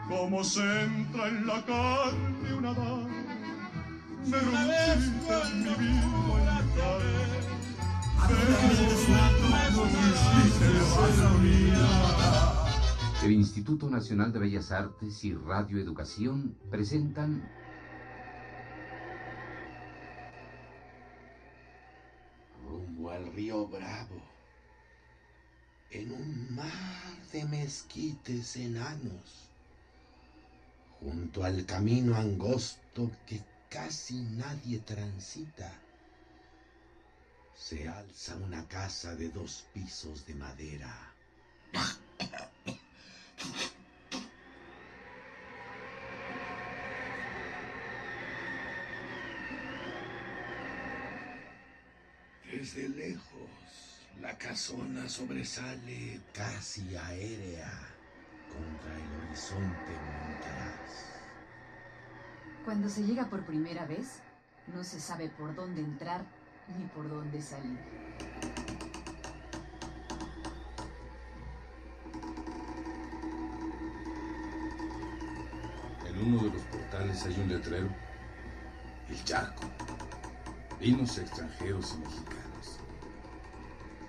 Como 0.09 0.43
se 0.43 0.83
entra 0.83 1.29
en 1.29 1.47
la 1.47 1.65
carne 1.65 1.96
Instituto 13.57 13.89
Nacional 13.89 14.35
de 14.35 14.39
Bellas 14.39 14.71
Artes 14.71 15.25
y 15.25 15.33
Radio 15.33 15.79
Educación 15.79 16.55
presentan 16.71 17.49
rumbo 22.63 23.11
al 23.11 23.33
río 23.33 23.67
Bravo, 23.67 24.21
en 25.91 26.13
un 26.13 26.55
mar 26.55 27.17
de 27.33 27.47
mezquites 27.47 28.57
enanos, 28.57 29.49
junto 31.01 31.43
al 31.43 31.65
camino 31.65 32.15
angosto 32.15 33.11
que 33.25 33.43
casi 33.71 34.21
nadie 34.21 34.81
transita, 34.81 35.73
se 37.55 37.89
alza 37.89 38.37
una 38.37 38.69
casa 38.69 39.17
de 39.17 39.31
dos 39.31 39.65
pisos 39.73 40.27
de 40.27 40.35
madera. 40.35 41.15
Desde 52.51 52.89
lejos, 52.89 53.51
la 54.21 54.37
casona 54.39 55.09
sobresale 55.09 56.21
casi 56.33 56.97
aérea 56.97 57.71
contra 58.49 58.95
el 58.97 59.29
horizonte 59.29 59.93
montaraz. 59.93 61.21
Cuando 62.65 62.89
se 62.89 63.03
llega 63.03 63.29
por 63.29 63.45
primera 63.45 63.85
vez, 63.85 64.21
no 64.75 64.83
se 64.83 65.01
sabe 65.01 65.29
por 65.29 65.55
dónde 65.55 65.83
entrar 65.83 66.25
ni 66.77 66.87
por 66.87 67.09
dónde 67.09 67.41
salir. 67.43 67.79
Uno 76.27 76.43
de 76.43 76.51
los 76.51 76.63
portales 76.63 77.25
hay 77.25 77.41
un 77.41 77.49
letrero. 77.49 77.89
El 79.09 79.25
charco. 79.25 79.63
Vinos 80.81 81.19
extranjeros 81.19 81.95
y 81.95 81.99
mexicanos. 81.99 82.81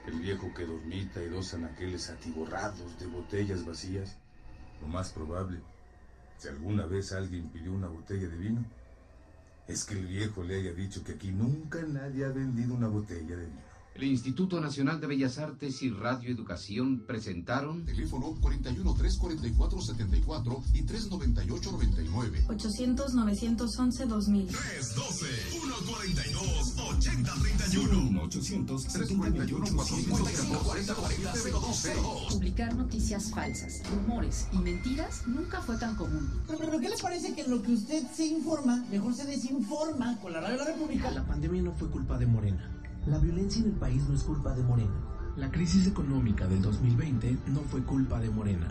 El 0.08 0.20
viejo 0.20 0.52
que 0.56 0.66
dormita 0.66 1.22
y 1.22 1.30
dos 1.30 1.54
anaqueles 1.54 2.10
atiborrados 2.10 2.98
de 2.98 3.06
botellas 3.06 3.64
vacías. 3.64 4.18
Lo 4.82 4.88
más 4.88 5.12
probable, 5.12 5.60
si 6.40 6.48
alguna 6.48 6.88
vez 6.88 7.12
alguien 7.12 7.50
pidió 7.50 7.72
una 7.72 7.88
botella 7.88 8.28
de 8.28 8.38
vino, 8.38 8.66
es 9.68 9.86
que 9.86 9.94
el 9.94 10.08
viejo 10.08 10.44
le 10.44 10.56
haya 10.56 10.74
dicho 10.74 11.04
que 11.04 11.14
aquí 11.14 11.32
nunca 11.32 11.84
nadie 11.84 12.26
ha 12.26 12.30
vendido 12.30 12.74
una 12.74 12.88
botella 12.88 13.36
de 13.36 13.46
vino. 13.46 13.67
El 13.98 14.04
Instituto 14.04 14.62
Nacional 14.62 15.02
de 15.02 15.08
Bellas 15.08 15.40
Artes 15.40 15.82
y 15.82 15.90
Radio 15.90 16.30
Educación 16.30 17.00
presentaron 17.00 17.84
Teléfono 17.84 18.36
41 18.40 18.94
344 18.94 19.82
74 19.82 20.64
y 20.76 20.84
398 20.84 21.72
99. 21.72 22.46
800 22.48 23.14
911 23.16 24.06
2000. 24.06 24.48
312 24.50 25.26
142 25.50 26.76
8031 26.78 28.22
800 28.22 28.84
341 28.86 29.66
40 30.64 30.96
Publicar 32.30 32.76
noticias 32.76 33.32
falsas, 33.32 33.82
rumores 33.90 34.48
y 34.52 34.58
mentiras 34.60 35.26
nunca 35.26 35.60
fue 35.62 35.76
tan 35.78 35.96
común. 35.96 36.30
Pero 36.48 36.80
¿qué 36.80 36.90
les 36.90 37.02
parece 37.02 37.34
que 37.34 37.48
lo 37.48 37.64
que 37.64 37.72
usted 37.74 38.04
se 38.16 38.28
informa, 38.28 38.86
mejor 38.92 39.16
se 39.16 39.26
desinforma 39.26 40.20
con 40.22 40.34
la 40.34 40.42
radio 40.42 40.60
de 40.60 40.66
la 40.66 40.72
República? 40.72 41.10
La 41.10 41.26
pandemia 41.26 41.64
no 41.64 41.72
fue 41.74 41.90
culpa 41.90 42.20
de 42.20 42.28
Morena. 42.28 42.77
La 43.08 43.20
violencia 43.20 43.62
en 43.62 43.70
el 43.70 43.78
país 43.78 44.04
no 44.10 44.16
es 44.16 44.24
culpa 44.24 44.54
de 44.54 44.64
Morena. 44.64 45.34
La 45.38 45.50
crisis 45.50 45.88
económica 45.88 46.46
del 46.46 46.62
2020 46.62 47.38
no 47.48 47.62
fue 47.62 47.82
culpa 47.82 48.20
de 48.20 48.30
Morena. 48.30 48.68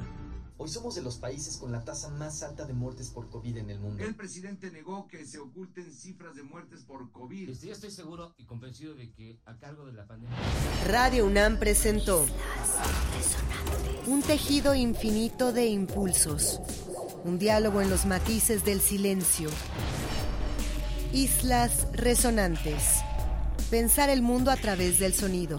Hoy 0.59 0.69
somos 0.69 0.95
de 0.95 1.03
los 1.03 1.17
países 1.17 1.57
con 1.57 1.73
la 1.73 1.83
tasa 1.85 2.11
más 2.11 2.43
alta 2.43 2.67
de 2.67 2.75
muertes 2.75 3.09
por 3.09 3.31
COVID 3.31 3.57
en 3.57 3.71
el 3.71 3.81
mundo. 3.81 4.05
El 4.05 4.15
presidente 4.15 4.71
negó 4.71 5.09
que 5.09 5.25
se 5.25 5.39
oculten 5.39 5.91
cifras 5.91 6.35
de 6.37 6.43
muertes 6.43 6.85
por 6.85 7.11
COVID. 7.13 7.51
Yo 7.51 7.73
estoy 7.73 7.91
seguro 7.91 8.35
y 8.37 8.45
convencido 8.45 8.95
de 8.95 9.11
que 9.11 9.41
a 9.47 9.57
cargo 9.57 9.87
de 9.87 9.95
la 9.95 10.07
pandemia. 10.07 10.37
Radio 10.87 11.25
UNAM 11.25 11.59
presentó 11.59 12.27
un 14.07 14.21
tejido 14.21 14.75
infinito 14.75 15.55
de 15.55 15.67
impulsos, 15.67 16.61
un 17.25 17.39
diálogo 17.39 17.81
en 17.81 17.89
los 17.89 18.05
matices 18.05 18.67
del 18.67 18.83
silencio. 18.83 19.49
Islas 21.15 21.87
resonantes. 21.95 23.03
Pensar 23.71 24.11
el 24.11 24.23
mundo 24.23 24.53
a 24.53 24.57
través 24.57 25.01
del 25.01 25.13
sonido. 25.13 25.59